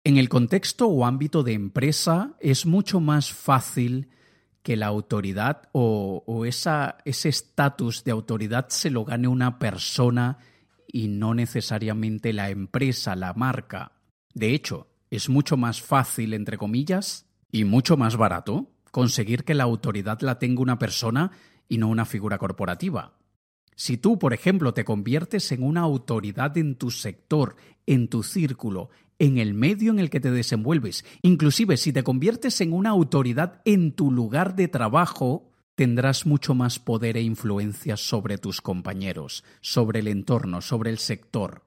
En 0.04 0.18
el 0.18 0.28
contexto 0.28 0.86
o 0.86 1.06
ámbito 1.06 1.42
de 1.42 1.54
empresa 1.54 2.34
es 2.40 2.66
mucho 2.66 3.00
más 3.00 3.32
fácil 3.32 4.10
que 4.62 4.76
la 4.76 4.86
autoridad 4.86 5.68
o, 5.72 6.44
ese 6.46 7.28
estatus 7.28 8.04
de 8.04 8.12
autoridad 8.12 8.68
se 8.68 8.90
lo 8.90 9.04
gane 9.04 9.28
una 9.28 9.58
persona 9.58 10.38
y 10.86 11.08
no 11.08 11.34
necesariamente 11.34 12.32
la 12.32 12.50
empresa, 12.50 13.16
la 13.16 13.34
marca. 13.34 13.92
De 14.32 14.54
hecho, 14.54 14.88
es 15.10 15.28
mucho 15.28 15.56
más 15.56 15.82
fácil, 15.82 16.34
entre 16.34 16.58
comillas, 16.58 17.26
y 17.50 17.64
mucho 17.64 17.96
más 17.96 18.16
barato 18.16 18.72
conseguir 18.90 19.44
que 19.44 19.54
la 19.54 19.64
autoridad 19.64 20.20
la 20.20 20.38
tenga 20.38 20.62
una 20.62 20.78
persona 20.78 21.30
y 21.68 21.78
no 21.78 21.88
una 21.88 22.04
figura 22.04 22.38
corporativa. 22.38 23.14
Si 23.76 23.96
tú, 23.96 24.18
por 24.18 24.32
ejemplo, 24.32 24.74
te 24.74 24.84
conviertes 24.84 25.50
en 25.52 25.62
una 25.62 25.80
autoridad 25.80 26.56
en 26.56 26.76
tu 26.76 26.90
sector, 26.90 27.56
en 27.86 28.08
tu 28.08 28.22
círculo, 28.22 28.90
en 29.18 29.38
el 29.38 29.54
medio 29.54 29.92
en 29.92 29.98
el 29.98 30.10
que 30.10 30.20
te 30.20 30.30
desenvuelves, 30.30 31.04
inclusive 31.22 31.76
si 31.76 31.92
te 31.92 32.02
conviertes 32.02 32.60
en 32.60 32.72
una 32.72 32.90
autoridad 32.90 33.60
en 33.64 33.92
tu 33.92 34.10
lugar 34.10 34.56
de 34.56 34.68
trabajo, 34.68 35.50
tendrás 35.74 36.26
mucho 36.26 36.54
más 36.54 36.78
poder 36.78 37.16
e 37.16 37.22
influencia 37.22 37.96
sobre 37.96 38.38
tus 38.38 38.60
compañeros, 38.60 39.44
sobre 39.60 40.00
el 40.00 40.08
entorno, 40.08 40.60
sobre 40.60 40.90
el 40.90 40.98
sector. 40.98 41.64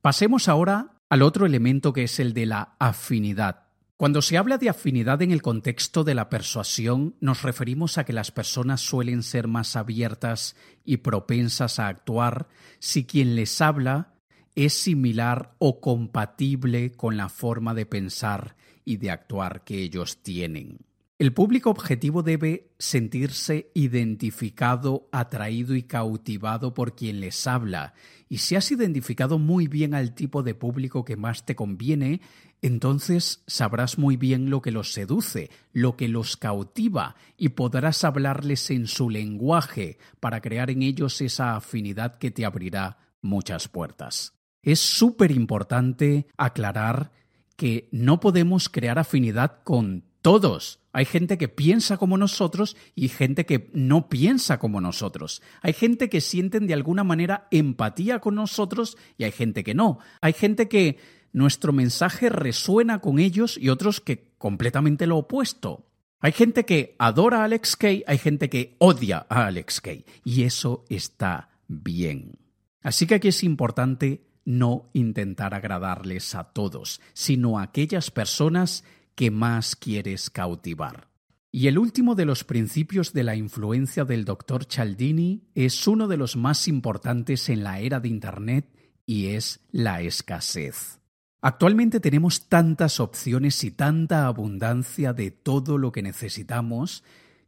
Pasemos 0.00 0.48
ahora 0.48 0.96
al 1.10 1.22
otro 1.22 1.44
elemento 1.44 1.92
que 1.92 2.04
es 2.04 2.20
el 2.20 2.32
de 2.32 2.46
la 2.46 2.76
afinidad. 2.78 3.69
Cuando 4.00 4.22
se 4.22 4.38
habla 4.38 4.56
de 4.56 4.70
afinidad 4.70 5.20
en 5.20 5.30
el 5.30 5.42
contexto 5.42 6.04
de 6.04 6.14
la 6.14 6.30
persuasión, 6.30 7.16
nos 7.20 7.42
referimos 7.42 7.98
a 7.98 8.04
que 8.04 8.14
las 8.14 8.30
personas 8.30 8.80
suelen 8.80 9.22
ser 9.22 9.46
más 9.46 9.76
abiertas 9.76 10.56
y 10.86 10.96
propensas 10.96 11.78
a 11.78 11.88
actuar 11.88 12.48
si 12.78 13.04
quien 13.04 13.36
les 13.36 13.60
habla 13.60 14.14
es 14.54 14.72
similar 14.72 15.54
o 15.58 15.82
compatible 15.82 16.92
con 16.92 17.18
la 17.18 17.28
forma 17.28 17.74
de 17.74 17.84
pensar 17.84 18.56
y 18.86 18.96
de 18.96 19.10
actuar 19.10 19.64
que 19.64 19.82
ellos 19.82 20.22
tienen. 20.22 20.78
El 21.20 21.34
público 21.34 21.68
objetivo 21.68 22.22
debe 22.22 22.70
sentirse 22.78 23.70
identificado, 23.74 25.10
atraído 25.12 25.74
y 25.74 25.82
cautivado 25.82 26.72
por 26.72 26.96
quien 26.96 27.20
les 27.20 27.46
habla. 27.46 27.92
Y 28.30 28.38
si 28.38 28.56
has 28.56 28.70
identificado 28.70 29.38
muy 29.38 29.68
bien 29.68 29.92
al 29.92 30.14
tipo 30.14 30.42
de 30.42 30.54
público 30.54 31.04
que 31.04 31.16
más 31.16 31.44
te 31.44 31.54
conviene, 31.54 32.22
entonces 32.62 33.42
sabrás 33.46 33.98
muy 33.98 34.16
bien 34.16 34.50
lo 34.50 34.60
que 34.60 34.70
los 34.70 34.92
seduce, 34.92 35.50
lo 35.72 35.96
que 35.96 36.08
los 36.08 36.36
cautiva, 36.36 37.16
y 37.36 37.50
podrás 37.50 38.04
hablarles 38.04 38.70
en 38.70 38.86
su 38.86 39.08
lenguaje 39.10 39.98
para 40.20 40.40
crear 40.40 40.70
en 40.70 40.82
ellos 40.82 41.20
esa 41.20 41.56
afinidad 41.56 42.18
que 42.18 42.30
te 42.30 42.44
abrirá 42.44 42.98
muchas 43.22 43.68
puertas. 43.68 44.34
Es 44.62 44.80
súper 44.80 45.30
importante 45.30 46.26
aclarar 46.36 47.12
que 47.56 47.88
no 47.92 48.20
podemos 48.20 48.68
crear 48.68 48.98
afinidad 48.98 49.62
con 49.64 50.04
todos. 50.22 50.80
Hay 50.92 51.04
gente 51.04 51.38
que 51.38 51.48
piensa 51.48 51.96
como 51.96 52.18
nosotros 52.18 52.76
y 52.94 53.08
gente 53.08 53.46
que 53.46 53.70
no 53.72 54.08
piensa 54.08 54.58
como 54.58 54.80
nosotros. 54.80 55.40
Hay 55.62 55.72
gente 55.72 56.08
que 56.08 56.20
sienten 56.20 56.66
de 56.66 56.74
alguna 56.74 57.04
manera 57.04 57.46
empatía 57.50 58.18
con 58.18 58.34
nosotros 58.34 58.98
y 59.16 59.24
hay 59.24 59.32
gente 59.32 59.62
que 59.62 59.74
no. 59.74 59.98
Hay 60.20 60.32
gente 60.32 60.68
que 60.68 60.98
nuestro 61.32 61.72
mensaje 61.72 62.28
resuena 62.28 63.00
con 63.00 63.18
ellos 63.18 63.58
y 63.60 63.68
otros 63.68 64.00
que 64.00 64.32
completamente 64.38 65.06
lo 65.06 65.18
opuesto. 65.18 65.86
Hay 66.20 66.32
gente 66.32 66.64
que 66.64 66.96
adora 66.98 67.40
a 67.40 67.44
Alex 67.44 67.76
Kay, 67.76 68.04
hay 68.06 68.18
gente 68.18 68.50
que 68.50 68.76
odia 68.78 69.26
a 69.28 69.46
Alex 69.46 69.80
Kay. 69.80 70.04
Y 70.24 70.42
eso 70.42 70.84
está 70.88 71.50
bien. 71.66 72.38
Así 72.82 73.06
que 73.06 73.16
aquí 73.16 73.28
es 73.28 73.42
importante 73.42 74.26
no 74.44 74.90
intentar 74.92 75.54
agradarles 75.54 76.34
a 76.34 76.44
todos, 76.44 77.00
sino 77.12 77.58
a 77.58 77.62
aquellas 77.62 78.10
personas 78.10 78.84
que 79.14 79.30
más 79.30 79.76
quieres 79.76 80.30
cautivar. 80.30 81.08
Y 81.52 81.66
el 81.66 81.78
último 81.78 82.14
de 82.14 82.26
los 82.26 82.44
principios 82.44 83.12
de 83.12 83.24
la 83.24 83.34
influencia 83.34 84.04
del 84.04 84.24
Dr. 84.24 84.66
Cialdini 84.66 85.48
es 85.54 85.86
uno 85.88 86.06
de 86.06 86.16
los 86.16 86.36
más 86.36 86.68
importantes 86.68 87.48
en 87.48 87.64
la 87.64 87.80
era 87.80 87.98
de 87.98 88.08
Internet 88.08 88.68
y 89.04 89.28
es 89.28 89.60
la 89.72 90.00
escasez. 90.00 90.99
Actualmente 91.42 92.00
tenemos 92.00 92.48
tantas 92.48 93.00
opciones 93.00 93.64
y 93.64 93.70
tanta 93.70 94.26
abundancia 94.26 95.12
de 95.12 95.30
todo 95.30 95.78
lo 95.78 95.90
que 95.92 96.02
necesitamos 96.02 97.02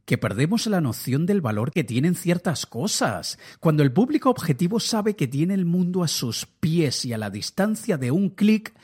que 0.05 0.19
perdemos 0.19 0.67
la 0.67 0.81
noción 0.81 1.27
del 1.27 1.41
valor 1.41 1.71
que 1.71 1.85
tienen 1.85 2.15
ciertas 2.15 2.67
cosas. 2.67 3.39
Cuando 3.61 3.83
el 3.83 3.93
público 3.93 4.31
objetivo 4.31 4.81
sabe 4.81 5.15
que 5.15 5.29
tiene 5.29 5.55
el 5.55 5.65
mundo 5.65 6.03
a 6.03 6.09
sus 6.09 6.47
pies 6.47 7.05
y 7.05 7.13
a 7.13 7.19
la 7.19 7.31
distancia 7.31 7.99
de 7.99 8.11
un 8.11 8.31
clic, 8.31 8.75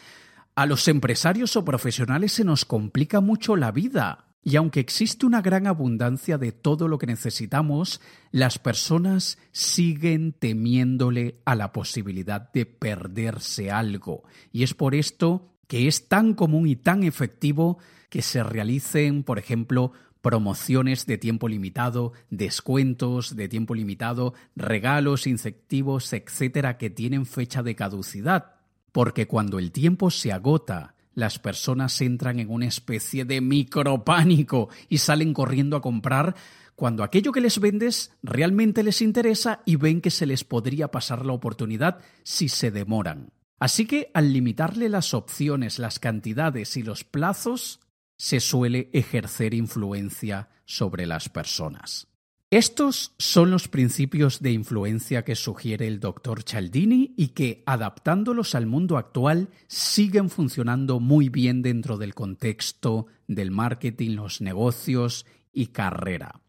a 0.55 0.67
los 0.67 0.87
empresarios 0.89 1.57
o 1.57 1.65
profesionales 1.65 2.33
se 2.33 2.45
nos 2.45 2.65
complica 2.65 3.21
mucho 3.21 3.57
la 3.57 3.73
vida. 3.73 4.28
Y 4.43 4.57
aunque 4.57 4.81
existe 4.81 5.27
una 5.27 5.43
gran 5.43 5.67
abundancia 5.67 6.39
de 6.39 6.53
todo 6.53 6.89
lo 6.89 6.99
que 6.99 7.07
necesitamos, 7.07 8.01
las 8.31 8.59
personas 8.59 9.39
siguen 9.53 10.33
temiéndole 10.33 11.41
a 11.45 11.55
la 11.55 11.73
posibilidad 11.73 12.51
de 12.53 12.65
perderse 12.65 13.71
algo. 13.71 14.23
Y 14.53 14.63
es 14.63 14.75
por 14.75 14.95
esto 14.95 15.55
que 15.67 15.87
es 15.87 16.09
tan 16.09 16.35
común 16.35 16.67
y 16.67 16.77
tan 16.77 17.03
efectivo 17.03 17.79
que 18.09 18.23
se 18.23 18.43
realicen, 18.43 19.23
por 19.23 19.39
ejemplo, 19.39 19.93
promociones 20.23 21.07
de 21.07 21.19
tiempo 21.19 21.49
limitado, 21.49 22.13
descuentos 22.31 23.37
de 23.37 23.49
tiempo 23.49 23.75
limitado, 23.75 24.35
regalos, 24.57 25.27
incentivos, 25.27 26.13
etcétera, 26.13 26.79
que 26.79 26.91
tienen 26.91 27.27
fecha 27.27 27.63
de 27.63 27.77
caducidad. 27.77 28.57
Porque 28.93 29.27
cuando 29.27 29.59
el 29.59 29.73
tiempo 29.73 30.11
se 30.11 30.33
agota 30.33 30.95
las 31.15 31.39
personas 31.39 32.01
entran 32.01 32.39
en 32.39 32.51
una 32.51 32.67
especie 32.67 33.25
de 33.25 33.41
micropánico 33.41 34.69
y 34.89 34.99
salen 34.99 35.35
corriendo 35.35 35.77
a 35.77 35.83
comprar 35.83 36.35
cuando 36.75 37.03
aquello 37.03 37.33
que 37.33 37.41
les 37.41 37.59
vendes 37.59 38.13
realmente 38.23 38.83
les 38.83 39.03
interesa 39.03 39.63
y 39.65 39.77
ven 39.77 40.01
que 40.01 40.11
se 40.11 40.27
les 40.27 40.45
podría 40.45 40.93
pasar 40.93 41.27
la 41.27 41.33
oportunidad 41.33 41.99
si 42.23 42.49
se 42.49 42.71
demoran. 42.71 43.33
Así 43.59 43.87
que 43.87 44.11
al 44.15 44.33
limitarle 44.33 44.89
las 44.89 45.15
opciones, 45.15 45.79
las 45.81 45.99
cantidades 45.99 46.77
y 46.77 46.83
los 46.83 47.03
plazos, 47.03 47.81
se 48.17 48.41
suele 48.41 48.91
ejercer 48.93 49.55
influencia 49.55 50.51
sobre 50.65 51.07
las 51.07 51.29
personas. 51.29 52.09
Estos 52.51 53.15
son 53.19 53.51
los 53.51 53.69
principios 53.69 54.41
de 54.41 54.53
influencia 54.53 55.23
que 55.23 55.35
sugiere 55.35 55.87
el 55.87 56.01
doctor 56.01 56.45
Cialdini 56.45 57.13
y 57.15 57.29
que, 57.29 57.63
adaptándolos 57.67 58.55
al 58.55 58.65
mundo 58.65 58.97
actual, 58.97 59.51
siguen 59.67 60.31
funcionando 60.31 60.99
muy 60.99 61.29
bien 61.29 61.61
dentro 61.61 61.99
del 61.99 62.15
contexto 62.15 63.07
del 63.27 63.51
marketing, 63.51 64.17
los 64.17 64.41
negocios 64.41 65.27
y 65.53 65.67
carrera. 65.67 66.41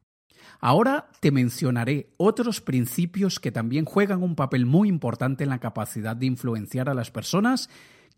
Ahora 0.62 1.10
te 1.20 1.32
mencionaré 1.32 2.14
otros 2.16 2.62
principios 2.62 3.42
que 3.42 3.52
también 3.52 3.84
juegan 3.84 4.24
un 4.24 4.36
papel 4.36 4.66
muy 4.66 4.88
importante 4.88 5.44
en 5.44 5.50
la 5.50 5.60
capacidad 5.60 6.16
de 6.16 6.28
influenciar 6.28 6.88
a 6.88 6.94
las 6.94 7.12
personas 7.12 7.70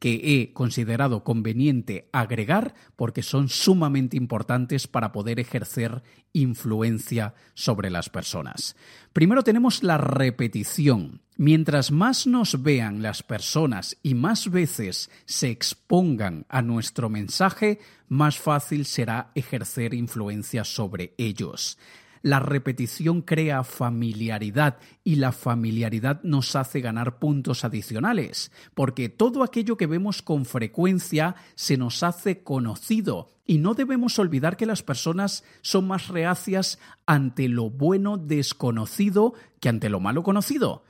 que 0.02 0.42
he 0.42 0.52
considerado 0.52 1.24
conveniente 1.24 2.10
agregar 2.12 2.74
porque 2.96 3.22
son 3.22 3.50
sumamente 3.50 4.18
importantes 4.18 4.88
para 4.88 5.12
poder 5.12 5.40
ejercer 5.40 6.02
influencia 6.34 7.36
sobre 7.54 7.92
las 7.92 8.10
personas. 8.10 8.76
Primero 9.14 9.44
tenemos 9.44 9.84
la 9.84 10.00
repetición. 10.00 11.22
Mientras 11.38 11.92
más 11.92 12.26
nos 12.26 12.64
vean 12.64 13.04
las 13.04 13.22
personas 13.22 13.96
y 14.02 14.16
más 14.16 14.50
veces 14.50 15.12
se 15.26 15.52
expongan 15.52 16.48
a 16.50 16.64
nuestro 16.64 17.08
mensaje, 17.08 17.80
más 18.08 18.40
fácil 18.40 18.86
será 18.86 19.32
ejercer 19.36 19.94
influencia 19.94 20.64
sobre 20.64 21.14
ellos. 21.20 21.78
La 22.22 22.40
repetición 22.40 23.22
crea 23.22 23.64
familiaridad 23.64 24.78
y 25.04 25.16
la 25.16 25.32
familiaridad 25.32 26.22
nos 26.24 26.56
hace 26.56 26.80
ganar 26.80 27.18
puntos 27.18 27.66
adicionales, 27.66 28.52
porque 28.76 29.10
todo 29.10 29.44
aquello 29.44 29.76
que 29.76 29.88
vemos 29.88 30.22
con 30.22 30.46
frecuencia 30.46 31.36
se 31.56 31.78
nos 31.78 32.04
hace 32.04 32.44
conocido 32.44 33.30
y 33.46 33.58
no 33.58 33.74
debemos 33.74 34.20
olvidar 34.20 34.56
que 34.56 34.66
las 34.66 34.84
personas 34.84 35.44
son 35.62 35.88
más 35.88 36.08
reacias 36.10 36.80
ante 37.06 37.48
lo 37.48 37.70
bueno 37.70 38.18
desconocido 38.18 39.34
que 39.60 39.70
ante 39.70 39.90
lo 39.90 40.00
malo 40.00 40.24
conocido. 40.24 40.84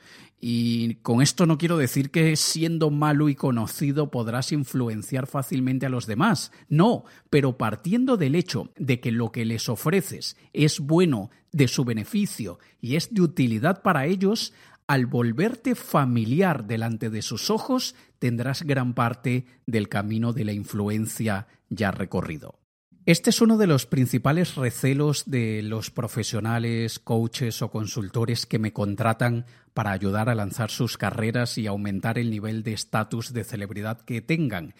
Y 0.44 0.96
con 0.96 1.22
esto 1.22 1.46
no 1.46 1.56
quiero 1.56 1.76
decir 1.76 2.10
que 2.10 2.34
siendo 2.34 2.90
malo 2.90 3.28
y 3.28 3.36
conocido 3.36 4.10
podrás 4.10 4.50
influenciar 4.50 5.28
fácilmente 5.28 5.86
a 5.86 5.88
los 5.88 6.08
demás. 6.08 6.50
No, 6.68 7.04
pero 7.30 7.56
partiendo 7.56 8.16
del 8.16 8.34
hecho 8.34 8.72
de 8.76 8.98
que 8.98 9.12
lo 9.12 9.30
que 9.30 9.44
les 9.44 9.68
ofreces 9.68 10.36
es 10.52 10.80
bueno, 10.80 11.30
de 11.52 11.68
su 11.68 11.84
beneficio 11.84 12.58
y 12.80 12.96
es 12.96 13.14
de 13.14 13.22
utilidad 13.22 13.82
para 13.82 14.06
ellos, 14.06 14.52
al 14.88 15.06
volverte 15.06 15.74
familiar 15.74 16.66
delante 16.66 17.08
de 17.08 17.22
sus 17.22 17.48
ojos, 17.48 17.94
tendrás 18.18 18.62
gran 18.62 18.94
parte 18.94 19.46
del 19.66 19.88
camino 19.88 20.32
de 20.32 20.44
la 20.44 20.52
influencia 20.52 21.46
ya 21.68 21.92
recorrido. 21.92 22.58
Este 23.04 23.30
es 23.30 23.40
uno 23.40 23.58
de 23.58 23.66
los 23.66 23.84
principales 23.84 24.54
recelos 24.54 25.24
de 25.26 25.62
los 25.62 25.90
profesionales, 25.90 27.00
coaches 27.00 27.60
o 27.60 27.68
consultores 27.68 28.46
que 28.46 28.60
me 28.60 28.72
contratan 28.72 29.44
para 29.74 29.92
ayudar 29.92 30.28
a 30.28 30.34
lanzar 30.34 30.70
sus 30.70 30.98
carreras 30.98 31.58
y 31.58 31.66
aumentar 31.66 32.18
el 32.18 32.30
nivel 32.30 32.62
de 32.62 32.72
estatus 32.72 33.32
de 33.32 33.44
celebridad 33.44 34.00
que 34.00 34.20
tengan. 34.20 34.74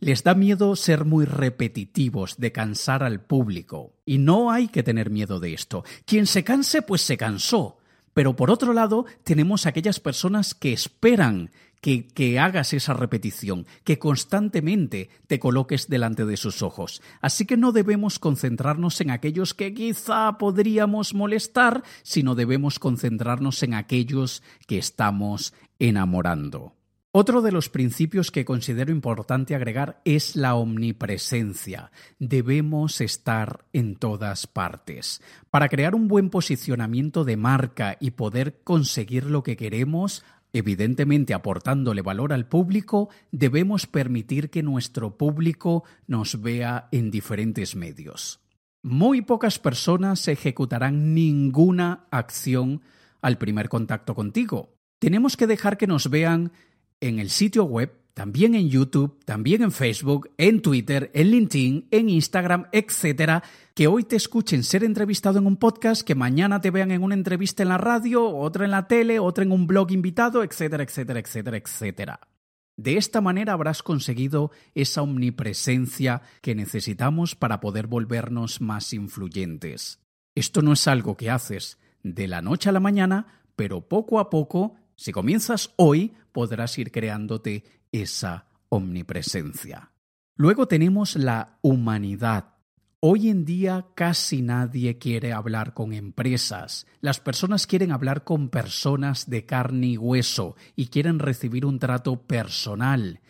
Les 0.00 0.22
da 0.22 0.34
miedo 0.34 0.76
ser 0.76 1.04
muy 1.04 1.24
repetitivos, 1.24 2.36
de 2.36 2.52
cansar 2.52 3.02
al 3.02 3.20
público. 3.20 3.94
Y 4.04 4.18
no 4.18 4.50
hay 4.50 4.68
que 4.68 4.82
tener 4.82 5.10
miedo 5.10 5.40
de 5.40 5.54
esto. 5.54 5.84
Quien 6.04 6.26
se 6.26 6.44
canse, 6.44 6.82
pues 6.82 7.02
se 7.02 7.16
cansó. 7.16 7.78
Pero 8.14 8.34
por 8.36 8.50
otro 8.50 8.72
lado, 8.72 9.06
tenemos 9.24 9.66
aquellas 9.66 10.00
personas 10.00 10.54
que 10.54 10.72
esperan 10.72 11.50
que, 11.80 12.38
hagas 12.38 12.72
esa 12.72 12.94
repetición, 12.94 13.66
que 13.84 13.98
constantemente 13.98 15.10
te 15.26 15.38
coloques 15.38 15.88
delante 15.88 16.24
de 16.24 16.36
sus 16.36 16.62
ojos. 16.62 17.02
Así 17.20 17.46
que 17.46 17.56
no 17.56 17.72
debemos 17.72 18.18
concentrarnos 18.18 19.00
en 19.00 19.10
aquellos 19.10 19.54
que 19.54 19.74
quizá 19.74 20.38
podríamos 20.38 21.14
molestar, 21.14 21.82
sino 22.02 22.34
debemos 22.34 22.78
concentrarnos 22.78 23.62
en 23.62 23.74
aquellos 23.74 24.42
que 24.66 24.78
estamos 24.78 25.54
enamorando. 25.78 26.74
Otro 27.10 27.40
de 27.40 27.52
los 27.52 27.70
principios 27.70 28.30
que 28.30 28.44
considero 28.44 28.92
importante 28.92 29.54
agregar 29.54 30.00
es 30.04 30.36
la 30.36 30.54
omnipresencia. 30.54 31.90
Debemos 32.18 33.00
estar 33.00 33.64
en 33.72 33.96
todas 33.96 34.46
partes. 34.46 35.22
Para 35.50 35.70
crear 35.70 35.94
un 35.94 36.06
buen 36.06 36.28
posicionamiento 36.28 37.24
de 37.24 37.38
marca 37.38 37.96
y 37.98 38.10
poder 38.10 38.60
conseguir 38.62 39.24
lo 39.24 39.42
que 39.42 39.56
queremos, 39.56 40.22
Evidentemente, 40.52 41.34
aportándole 41.34 42.02
valor 42.02 42.32
al 42.32 42.46
público, 42.46 43.10
debemos 43.30 43.86
permitir 43.86 44.50
que 44.50 44.62
nuestro 44.62 45.16
público 45.16 45.84
nos 46.06 46.40
vea 46.40 46.88
en 46.90 47.10
diferentes 47.10 47.76
medios. 47.76 48.40
Muy 48.82 49.22
pocas 49.22 49.58
personas 49.58 50.26
ejecutarán 50.28 51.14
ninguna 51.14 52.06
acción 52.10 52.80
al 53.20 53.36
primer 53.36 53.68
contacto 53.68 54.14
contigo. 54.14 54.74
Tenemos 54.98 55.36
que 55.36 55.46
dejar 55.46 55.76
que 55.76 55.86
nos 55.86 56.08
vean 56.10 56.52
en 57.00 57.18
el 57.18 57.30
sitio 57.30 57.64
web 57.64 57.92
también 58.18 58.56
en 58.56 58.68
YouTube, 58.68 59.24
también 59.24 59.62
en 59.62 59.70
Facebook, 59.70 60.32
en 60.38 60.60
Twitter, 60.60 61.08
en 61.14 61.30
LinkedIn, 61.30 61.86
en 61.92 62.08
Instagram, 62.08 62.66
etcétera, 62.72 63.44
que 63.74 63.86
hoy 63.86 64.02
te 64.02 64.16
escuchen 64.16 64.64
ser 64.64 64.82
entrevistado 64.82 65.38
en 65.38 65.46
un 65.46 65.56
podcast, 65.56 66.02
que 66.02 66.16
mañana 66.16 66.60
te 66.60 66.72
vean 66.72 66.90
en 66.90 67.04
una 67.04 67.14
entrevista 67.14 67.62
en 67.62 67.68
la 67.68 67.78
radio, 67.78 68.28
otra 68.28 68.64
en 68.64 68.72
la 68.72 68.88
tele, 68.88 69.20
otra 69.20 69.44
en 69.44 69.52
un 69.52 69.68
blog 69.68 69.92
invitado, 69.92 70.42
etcétera, 70.42 70.82
etcétera, 70.82 71.20
etcétera, 71.20 71.56
etcétera. 71.58 72.20
De 72.76 72.96
esta 72.96 73.20
manera 73.20 73.52
habrás 73.52 73.84
conseguido 73.84 74.50
esa 74.74 75.02
omnipresencia 75.02 76.22
que 76.42 76.56
necesitamos 76.56 77.36
para 77.36 77.60
poder 77.60 77.86
volvernos 77.86 78.60
más 78.60 78.92
influyentes. 78.94 80.00
Esto 80.34 80.60
no 80.60 80.72
es 80.72 80.88
algo 80.88 81.16
que 81.16 81.30
haces 81.30 81.78
de 82.02 82.26
la 82.26 82.42
noche 82.42 82.68
a 82.68 82.72
la 82.72 82.80
mañana, 82.80 83.44
pero 83.54 83.82
poco 83.82 84.18
a 84.18 84.28
poco, 84.28 84.74
si 84.96 85.12
comienzas 85.12 85.72
hoy, 85.76 86.14
podrás 86.32 86.76
ir 86.78 86.90
creándote 86.90 87.62
esa 87.92 88.46
omnipresencia. 88.68 89.92
Luego 90.36 90.68
tenemos 90.68 91.16
la 91.16 91.58
humanidad. 91.62 92.54
Hoy 93.00 93.28
en 93.28 93.44
día 93.44 93.86
casi 93.94 94.42
nadie 94.42 94.98
quiere 94.98 95.32
hablar 95.32 95.72
con 95.72 95.92
empresas. 95.92 96.86
Las 97.00 97.20
personas 97.20 97.66
quieren 97.66 97.92
hablar 97.92 98.24
con 98.24 98.48
personas 98.48 99.30
de 99.30 99.46
carne 99.46 99.88
y 99.88 99.96
hueso 99.96 100.56
y 100.74 100.88
quieren 100.88 101.18
recibir 101.18 101.64
un 101.64 101.78
trato 101.78 102.22
personal. 102.22 103.20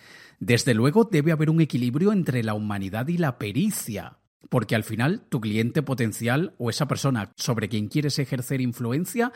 Desde 0.41 0.75
luego 0.75 1.05
debe 1.05 1.33
haber 1.33 1.51
un 1.51 1.61
equilibrio 1.61 2.13
entre 2.13 2.43
la 2.43 2.55
humanidad 2.55 3.09
y 3.09 3.19
la 3.19 3.39
pericia. 3.39 4.19
porque 4.49 4.75
al 4.75 4.85
final 4.85 5.27
tu 5.29 5.41
cliente 5.43 5.83
potencial 5.83 6.55
o 6.57 6.71
esa 6.71 6.89
persona 6.89 7.33
sobre 7.37 7.69
quien 7.69 7.89
quieres 7.89 8.19
ejercer 8.19 8.63
influencia 8.63 9.33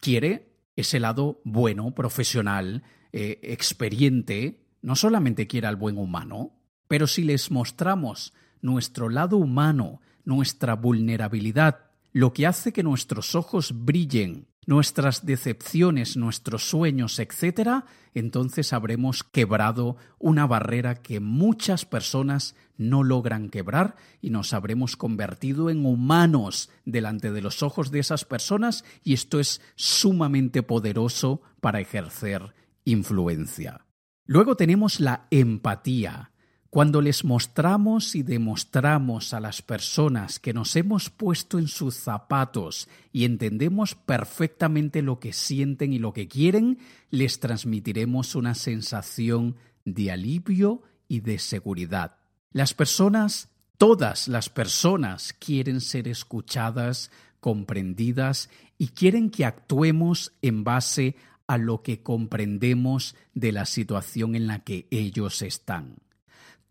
quiere 0.00 0.48
ese 0.74 0.98
lado 0.98 1.40
bueno, 1.44 1.94
profesional, 1.94 2.82
eh, 3.12 3.40
experiente, 3.42 4.64
no 4.82 4.96
solamente 4.96 5.46
quiere 5.46 5.66
al 5.66 5.76
buen 5.76 5.98
humano, 5.98 6.52
pero 6.88 7.06
si 7.06 7.22
les 7.24 7.50
mostramos 7.50 8.32
nuestro 8.60 9.08
lado 9.08 9.36
humano, 9.36 10.00
nuestra 10.24 10.74
vulnerabilidad, 10.74 11.86
lo 12.12 12.32
que 12.32 12.46
hace 12.46 12.72
que 12.72 12.82
nuestros 12.82 13.34
ojos 13.34 13.84
brillen, 13.84 14.46
nuestras 14.66 15.24
decepciones, 15.24 16.16
nuestros 16.18 16.68
sueños, 16.68 17.18
etc., 17.18 17.84
entonces 18.12 18.72
habremos 18.72 19.24
quebrado 19.24 19.96
una 20.18 20.46
barrera 20.46 20.96
que 20.96 21.20
muchas 21.20 21.86
personas 21.86 22.54
no 22.76 23.02
logran 23.04 23.48
quebrar 23.48 23.96
y 24.20 24.30
nos 24.30 24.52
habremos 24.52 24.96
convertido 24.96 25.70
en 25.70 25.86
humanos 25.86 26.68
delante 26.84 27.32
de 27.32 27.40
los 27.40 27.62
ojos 27.62 27.90
de 27.90 28.00
esas 28.00 28.24
personas 28.24 28.84
y 29.04 29.14
esto 29.14 29.40
es 29.40 29.60
sumamente 29.76 30.62
poderoso 30.62 31.40
para 31.60 31.80
ejercer 31.80 32.54
influencia. 32.90 33.84
Luego 34.24 34.56
tenemos 34.56 35.00
la 35.00 35.26
empatía. 35.30 36.32
Cuando 36.70 37.00
les 37.00 37.24
mostramos 37.24 38.14
y 38.14 38.22
demostramos 38.22 39.32
a 39.32 39.40
las 39.40 39.62
personas 39.62 40.38
que 40.38 40.52
nos 40.52 40.76
hemos 40.76 41.08
puesto 41.08 41.58
en 41.58 41.66
sus 41.66 41.94
zapatos 41.94 42.88
y 43.10 43.24
entendemos 43.24 43.94
perfectamente 43.94 45.00
lo 45.00 45.18
que 45.18 45.32
sienten 45.32 45.94
y 45.94 45.98
lo 45.98 46.12
que 46.12 46.28
quieren, 46.28 46.78
les 47.10 47.40
transmitiremos 47.40 48.34
una 48.34 48.54
sensación 48.54 49.56
de 49.86 50.10
alivio 50.10 50.82
y 51.08 51.20
de 51.20 51.38
seguridad. 51.38 52.16
Las 52.52 52.74
personas, 52.74 53.48
todas 53.78 54.28
las 54.28 54.50
personas, 54.50 55.32
quieren 55.32 55.80
ser 55.80 56.06
escuchadas, 56.06 57.10
comprendidas 57.40 58.50
y 58.76 58.88
quieren 58.88 59.30
que 59.30 59.46
actuemos 59.46 60.32
en 60.42 60.64
base 60.64 61.16
a 61.48 61.58
lo 61.58 61.82
que 61.82 62.02
comprendemos 62.02 63.16
de 63.34 63.50
la 63.50 63.66
situación 63.66 64.36
en 64.36 64.46
la 64.46 64.60
que 64.60 64.86
ellos 64.90 65.42
están. 65.42 65.96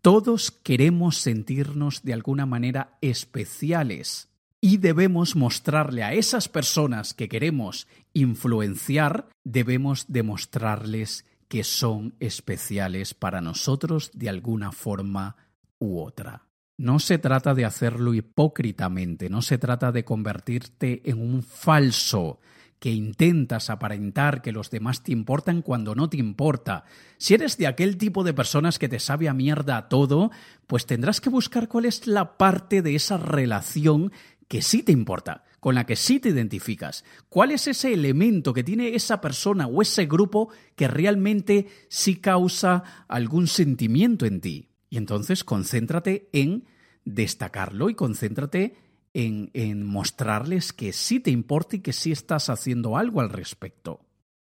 Todos 0.00 0.50
queremos 0.50 1.18
sentirnos 1.18 2.02
de 2.02 2.14
alguna 2.14 2.46
manera 2.46 2.96
especiales 3.02 4.28
y 4.60 4.78
debemos 4.78 5.36
mostrarle 5.36 6.02
a 6.02 6.14
esas 6.14 6.48
personas 6.48 7.12
que 7.12 7.28
queremos 7.28 7.86
influenciar, 8.12 9.28
debemos 9.44 10.06
demostrarles 10.08 11.26
que 11.48 11.64
son 11.64 12.14
especiales 12.20 13.14
para 13.14 13.40
nosotros 13.40 14.10
de 14.14 14.28
alguna 14.28 14.72
forma 14.72 15.36
u 15.78 16.00
otra. 16.00 16.44
No 16.76 17.00
se 17.00 17.18
trata 17.18 17.54
de 17.54 17.64
hacerlo 17.64 18.14
hipócritamente, 18.14 19.28
no 19.28 19.42
se 19.42 19.58
trata 19.58 19.90
de 19.90 20.04
convertirte 20.04 21.02
en 21.10 21.20
un 21.20 21.42
falso, 21.42 22.38
que 22.78 22.90
intentas 22.90 23.70
aparentar 23.70 24.42
que 24.42 24.52
los 24.52 24.70
demás 24.70 25.02
te 25.02 25.12
importan 25.12 25.62
cuando 25.62 25.94
no 25.94 26.08
te 26.08 26.16
importa. 26.16 26.84
Si 27.16 27.34
eres 27.34 27.58
de 27.58 27.66
aquel 27.66 27.96
tipo 27.96 28.24
de 28.24 28.34
personas 28.34 28.78
que 28.78 28.88
te 28.88 29.00
sabe 29.00 29.28
a 29.28 29.34
mierda 29.34 29.88
todo, 29.88 30.30
pues 30.66 30.86
tendrás 30.86 31.20
que 31.20 31.30
buscar 31.30 31.68
cuál 31.68 31.86
es 31.86 32.06
la 32.06 32.36
parte 32.38 32.82
de 32.82 32.94
esa 32.94 33.16
relación 33.16 34.12
que 34.46 34.62
sí 34.62 34.82
te 34.82 34.92
importa, 34.92 35.44
con 35.60 35.74
la 35.74 35.84
que 35.86 35.96
sí 35.96 36.20
te 36.20 36.30
identificas. 36.30 37.04
¿Cuál 37.28 37.50
es 37.50 37.66
ese 37.66 37.92
elemento 37.92 38.52
que 38.52 38.64
tiene 38.64 38.94
esa 38.94 39.20
persona 39.20 39.66
o 39.66 39.82
ese 39.82 40.06
grupo 40.06 40.50
que 40.74 40.88
realmente 40.88 41.66
sí 41.88 42.16
causa 42.16 42.82
algún 43.08 43.46
sentimiento 43.46 44.24
en 44.24 44.40
ti? 44.40 44.70
Y 44.88 44.96
entonces 44.96 45.44
concéntrate 45.44 46.30
en 46.32 46.64
destacarlo 47.04 47.90
y 47.90 47.94
concéntrate 47.94 48.76
en, 49.18 49.84
mostrarles 49.84 50.72
que 50.72 50.92
sí 50.92 51.18
te 51.18 51.30
importa 51.30 51.76
y 51.76 51.80
que 51.80 51.92
sí 51.92 52.12
estás 52.12 52.48
haciendo 52.48 52.96
algo 52.96 53.20
al 53.20 53.30
respecto. 53.30 54.00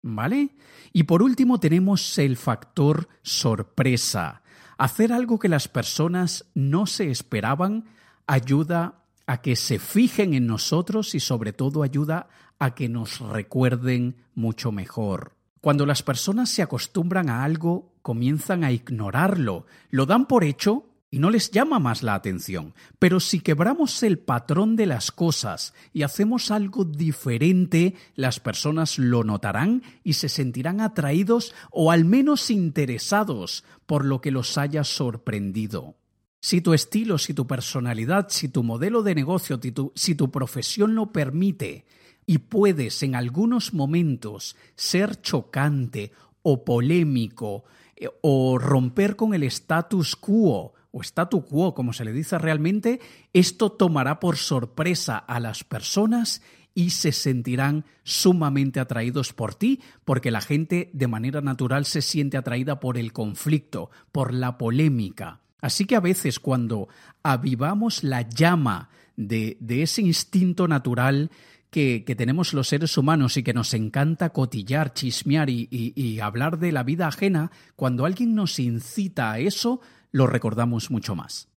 ¿Vale? 0.02 0.50
Y 0.92 1.04
por 1.04 1.22
último 1.22 1.58
tenemos 1.58 2.18
el 2.18 2.36
factor 2.36 3.08
sorpresa. 3.22 4.42
Hacer 4.76 5.12
algo 5.12 5.38
que 5.38 5.48
las 5.48 5.68
personas 5.68 6.46
no 6.54 6.86
se 6.86 7.10
esperaban 7.10 7.86
ayuda 8.26 9.02
a 9.26 9.40
que 9.40 9.56
se 9.56 9.78
fijen 9.78 10.34
en 10.34 10.46
nosotros 10.46 11.14
y 11.14 11.20
sobre 11.20 11.52
todo 11.52 11.82
ayuda 11.82 12.28
a 12.58 12.74
que 12.74 12.88
nos 12.88 13.20
recuerden 13.20 14.16
mucho 14.34 14.70
mejor. 14.70 15.32
Cuando 15.60 15.84
las 15.84 16.02
personas 16.02 16.50
se 16.50 16.62
acostumbran 16.62 17.28
a 17.28 17.42
algo, 17.42 17.92
comienzan 18.02 18.62
a 18.64 18.70
ignorarlo, 18.70 19.66
lo 19.90 20.06
dan 20.06 20.26
por 20.26 20.44
hecho 20.44 20.87
y 21.10 21.18
no 21.18 21.30
les 21.30 21.50
llama 21.50 21.78
más 21.78 22.02
la 22.02 22.14
atención. 22.14 22.74
Pero 22.98 23.20
si 23.20 23.40
quebramos 23.40 24.02
el 24.02 24.18
patrón 24.18 24.76
de 24.76 24.86
las 24.86 25.10
cosas 25.10 25.74
y 25.92 26.02
hacemos 26.02 26.50
algo 26.50 26.84
diferente, 26.84 27.94
las 28.14 28.40
personas 28.40 28.98
lo 28.98 29.24
notarán 29.24 29.82
y 30.04 30.14
se 30.14 30.28
sentirán 30.28 30.80
atraídos 30.80 31.54
o 31.70 31.90
al 31.90 32.04
menos 32.04 32.50
interesados 32.50 33.64
por 33.86 34.04
lo 34.04 34.20
que 34.20 34.30
los 34.30 34.58
haya 34.58 34.84
sorprendido. 34.84 35.96
Si 36.40 36.60
tu 36.60 36.72
estilo, 36.72 37.18
si 37.18 37.34
tu 37.34 37.46
personalidad, 37.46 38.28
si 38.28 38.48
tu 38.48 38.62
modelo 38.62 39.02
de 39.02 39.14
negocio, 39.14 39.58
si 39.94 40.14
tu, 40.14 40.30
profesión 40.30 40.94
lo 40.94 41.10
permite 41.10 41.84
y 42.26 42.38
puedes 42.38 43.02
en 43.02 43.16
algunos 43.16 43.74
momentos 43.74 44.56
ser 44.76 45.20
chocante 45.20 46.12
o 46.42 46.64
polémico 46.64 47.64
eh, 47.96 48.08
o 48.22 48.58
romper 48.58 49.16
con 49.16 49.34
el 49.34 49.42
status 49.44 50.14
quo, 50.14 50.74
o 50.90 51.02
statu 51.02 51.44
quo, 51.44 51.74
como 51.74 51.92
se 51.92 52.04
le 52.04 52.12
dice 52.12 52.38
realmente, 52.38 53.00
esto 53.32 53.70
tomará 53.72 54.20
por 54.20 54.36
sorpresa 54.36 55.18
a 55.18 55.40
las 55.40 55.64
personas 55.64 56.42
y 56.74 56.90
se 56.90 57.12
sentirán 57.12 57.84
sumamente 58.04 58.80
atraídos 58.80 59.32
por 59.32 59.54
ti, 59.54 59.80
porque 60.04 60.30
la 60.30 60.40
gente 60.40 60.90
de 60.92 61.08
manera 61.08 61.40
natural 61.40 61.84
se 61.84 62.02
siente 62.02 62.36
atraída 62.36 62.78
por 62.78 62.96
el 62.96 63.12
conflicto, 63.12 63.90
por 64.12 64.32
la 64.32 64.58
polémica. 64.58 65.40
Así 65.60 65.86
que 65.86 65.96
a 65.96 66.00
veces 66.00 66.38
cuando 66.38 66.88
avivamos 67.22 68.04
la 68.04 68.22
llama 68.22 68.90
de, 69.16 69.58
ese 69.68 70.02
instinto 70.02 70.68
natural 70.68 71.32
que, 71.70 72.04
tenemos 72.16 72.54
los 72.54 72.68
seres 72.68 72.96
humanos 72.96 73.36
y 73.36 73.42
que 73.42 73.54
nos 73.54 73.74
encanta 73.74 74.30
cotillar, 74.30 74.94
chismear 74.94 75.50
y 75.50 76.20
hablar 76.20 76.60
de 76.60 76.70
la 76.70 76.84
vida 76.84 77.08
ajena, 77.08 77.50
cuando 77.74 78.06
alguien 78.06 78.36
nos 78.36 78.60
incita 78.60 79.32
a 79.32 79.40
eso, 79.40 79.80
lo 80.10 80.26
recordamos 80.26 80.90
mucho 80.90 81.14
más. 81.14 81.48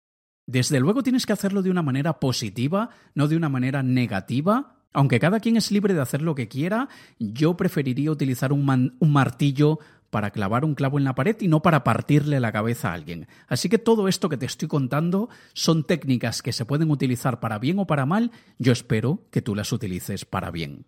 Desde 0.48 0.80
luego 0.80 1.04
tienes 1.04 1.26
que 1.26 1.34
hacerlo 1.34 1.62
de 1.62 1.70
una 1.70 1.82
manera 1.82 2.20
positiva, 2.20 2.90
no 3.14 3.28
de 3.28 3.38
una 3.38 3.50
manera 3.50 3.84
negativa. 3.84 4.76
Aunque 4.94 5.20
cada 5.20 5.40
quien 5.40 5.56
es 5.56 5.72
libre 5.72 5.94
de 5.94 6.02
hacer 6.02 6.22
lo 6.22 6.36
que 6.36 6.50
quiera, 6.50 6.90
yo 7.20 7.56
preferiría 7.56 8.12
utilizar 8.12 8.52
un, 8.52 8.98
martillo 9.00 9.80
para 10.10 10.32
clavar 10.32 10.66
un 10.66 10.76
clavo 10.76 10.98
en 10.98 11.06
la 11.06 11.16
pared 11.16 11.38
y 11.40 11.48
no 11.48 11.62
para 11.62 11.86
partirle 11.86 12.42
la 12.42 12.52
cabeza 12.52 12.90
a 12.90 12.94
alguien. 12.96 13.28
Así 13.48 13.70
que 13.70 13.78
todo 13.78 14.10
esto 14.10 14.28
que 14.28 14.36
te 14.36 14.46
estoy 14.46 14.68
contando 14.68 15.30
son 15.54 15.86
técnicas 15.86 16.42
que 16.42 16.52
se 16.52 16.66
pueden 16.66 16.92
utilizar 16.92 17.40
para 17.40 17.58
bien 17.58 17.80
o 17.80 17.88
para 17.88 18.06
mal, 18.06 18.32
yo 18.60 18.74
espero 18.74 19.26
que 19.32 19.42
tú 19.42 19.56
las 19.56 19.72
utilices 19.72 20.26
para 20.26 20.52
bien. 20.52 20.86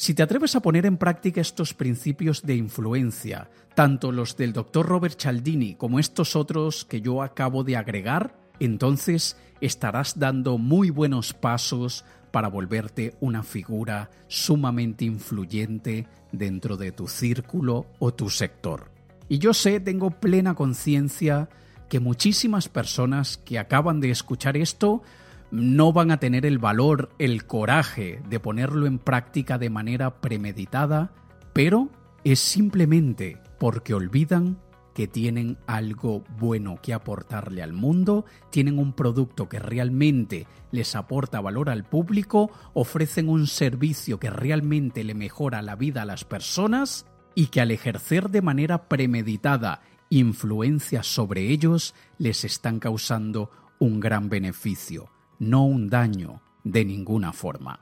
Si 0.00 0.14
te 0.14 0.22
atreves 0.22 0.56
a 0.56 0.62
poner 0.62 0.86
en 0.86 0.96
práctica 0.96 1.42
estos 1.42 1.74
principios 1.74 2.40
de 2.40 2.54
influencia, 2.54 3.50
tanto 3.74 4.12
los 4.12 4.34
del 4.34 4.54
doctor 4.54 4.86
Robert 4.86 5.20
Cialdini 5.20 5.74
como 5.74 5.98
estos 5.98 6.36
otros 6.36 6.86
que 6.86 7.02
yo 7.02 7.22
acabo 7.22 7.64
de 7.64 7.76
agregar, 7.76 8.34
entonces 8.60 9.36
estarás 9.60 10.18
dando 10.18 10.56
muy 10.56 10.88
buenos 10.88 11.34
pasos 11.34 12.06
para 12.30 12.48
volverte 12.48 13.14
una 13.20 13.42
figura 13.42 14.08
sumamente 14.26 15.04
influyente 15.04 16.06
dentro 16.32 16.78
de 16.78 16.92
tu 16.92 17.06
círculo 17.06 17.84
o 17.98 18.14
tu 18.14 18.30
sector. 18.30 18.90
Y 19.28 19.36
yo 19.36 19.52
sé, 19.52 19.80
tengo 19.80 20.12
plena 20.12 20.54
conciencia 20.54 21.50
que 21.90 22.00
muchísimas 22.00 22.70
personas 22.70 23.36
que 23.36 23.58
acaban 23.58 24.00
de 24.00 24.10
escuchar 24.10 24.56
esto 24.56 25.02
no 25.50 25.92
van 25.92 26.10
a 26.10 26.18
tener 26.18 26.46
el 26.46 26.58
valor, 26.58 27.10
el 27.18 27.46
coraje 27.46 28.22
de 28.28 28.40
ponerlo 28.40 28.86
en 28.86 28.98
práctica 28.98 29.58
de 29.58 29.70
manera 29.70 30.20
premeditada, 30.20 31.12
pero 31.52 31.88
es 32.24 32.38
simplemente 32.38 33.38
porque 33.58 33.94
olvidan 33.94 34.58
que 34.94 35.06
tienen 35.06 35.56
algo 35.66 36.24
bueno 36.38 36.78
que 36.82 36.92
aportarle 36.92 37.62
al 37.62 37.72
mundo, 37.72 38.24
tienen 38.50 38.78
un 38.78 38.92
producto 38.92 39.48
que 39.48 39.58
realmente 39.58 40.46
les 40.72 40.94
aporta 40.96 41.40
valor 41.40 41.70
al 41.70 41.84
público, 41.84 42.50
ofrecen 42.74 43.28
un 43.28 43.46
servicio 43.46 44.18
que 44.18 44.30
realmente 44.30 45.04
le 45.04 45.14
mejora 45.14 45.62
la 45.62 45.76
vida 45.76 46.02
a 46.02 46.06
las 46.06 46.24
personas 46.24 47.06
y 47.34 47.46
que 47.46 47.60
al 47.60 47.70
ejercer 47.70 48.30
de 48.30 48.42
manera 48.42 48.88
premeditada 48.88 49.80
influencia 50.10 51.02
sobre 51.02 51.48
ellos 51.48 51.94
les 52.18 52.44
están 52.44 52.80
causando 52.80 53.50
un 53.78 54.00
gran 54.00 54.28
beneficio 54.28 55.08
no 55.40 55.64
un 55.64 55.88
daño 55.88 56.40
de 56.62 56.84
ninguna 56.84 57.32
forma. 57.32 57.80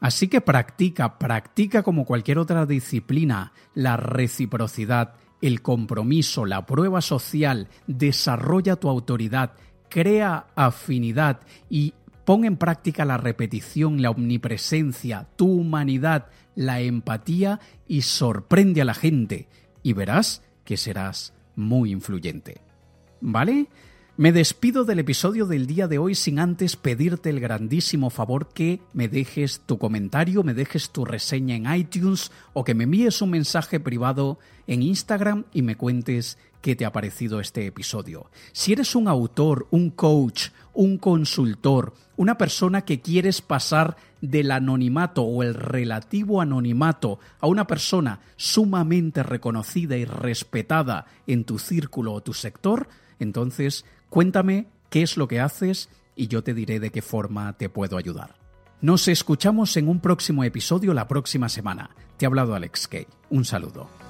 Así 0.00 0.28
que 0.28 0.40
practica, 0.40 1.18
practica 1.18 1.82
como 1.82 2.04
cualquier 2.04 2.38
otra 2.38 2.66
disciplina 2.66 3.52
la 3.74 3.96
reciprocidad, 3.96 5.14
el 5.40 5.62
compromiso, 5.62 6.44
la 6.44 6.66
prueba 6.66 7.00
social, 7.00 7.68
desarrolla 7.86 8.76
tu 8.76 8.88
autoridad, 8.88 9.52
crea 9.88 10.48
afinidad 10.56 11.40
y 11.70 11.94
pon 12.24 12.44
en 12.44 12.56
práctica 12.56 13.04
la 13.04 13.16
repetición, 13.16 14.02
la 14.02 14.10
omnipresencia, 14.10 15.28
tu 15.36 15.46
humanidad, 15.46 16.26
la 16.54 16.80
empatía 16.80 17.60
y 17.86 18.02
sorprende 18.02 18.82
a 18.82 18.84
la 18.84 18.94
gente 18.94 19.48
y 19.82 19.92
verás 19.92 20.42
que 20.64 20.76
serás 20.76 21.32
muy 21.54 21.92
influyente. 21.92 22.60
¿Vale? 23.20 23.68
Me 24.18 24.32
despido 24.32 24.84
del 24.84 25.00
episodio 25.00 25.44
del 25.44 25.66
día 25.66 25.88
de 25.88 25.98
hoy 25.98 26.14
sin 26.14 26.38
antes 26.38 26.76
pedirte 26.76 27.28
el 27.28 27.38
grandísimo 27.38 28.08
favor 28.08 28.48
que 28.48 28.80
me 28.94 29.08
dejes 29.08 29.60
tu 29.66 29.76
comentario, 29.76 30.42
me 30.42 30.54
dejes 30.54 30.88
tu 30.88 31.04
reseña 31.04 31.54
en 31.54 31.70
iTunes 31.70 32.32
o 32.54 32.64
que 32.64 32.74
me 32.74 32.84
envíes 32.84 33.20
un 33.20 33.28
mensaje 33.28 33.78
privado 33.78 34.38
en 34.66 34.80
Instagram 34.80 35.44
y 35.52 35.60
me 35.60 35.76
cuentes 35.76 36.38
qué 36.62 36.74
te 36.74 36.86
ha 36.86 36.92
parecido 36.92 37.40
este 37.40 37.66
episodio. 37.66 38.30
Si 38.52 38.72
eres 38.72 38.94
un 38.94 39.06
autor, 39.06 39.66
un 39.70 39.90
coach, 39.90 40.48
un 40.72 40.96
consultor, 40.96 41.92
una 42.16 42.38
persona 42.38 42.86
que 42.86 43.02
quieres 43.02 43.42
pasar 43.42 43.98
del 44.22 44.50
anonimato 44.50 45.24
o 45.24 45.42
el 45.42 45.52
relativo 45.52 46.40
anonimato 46.40 47.18
a 47.38 47.48
una 47.48 47.66
persona 47.66 48.20
sumamente 48.36 49.22
reconocida 49.22 49.94
y 49.98 50.06
respetada 50.06 51.04
en 51.26 51.44
tu 51.44 51.58
círculo 51.58 52.14
o 52.14 52.22
tu 52.22 52.32
sector, 52.32 52.88
entonces 53.18 53.84
Cuéntame 54.16 54.66
qué 54.88 55.02
es 55.02 55.18
lo 55.18 55.28
que 55.28 55.40
haces 55.40 55.90
y 56.14 56.28
yo 56.28 56.42
te 56.42 56.54
diré 56.54 56.80
de 56.80 56.88
qué 56.88 57.02
forma 57.02 57.52
te 57.58 57.68
puedo 57.68 57.98
ayudar. 57.98 58.36
Nos 58.80 59.08
escuchamos 59.08 59.76
en 59.76 59.88
un 59.88 60.00
próximo 60.00 60.42
episodio 60.42 60.94
la 60.94 61.06
próxima 61.06 61.50
semana. 61.50 61.90
Te 62.16 62.24
ha 62.24 62.28
hablado 62.28 62.54
Alex 62.54 62.88
Kay. 62.88 63.06
Un 63.28 63.44
saludo. 63.44 64.05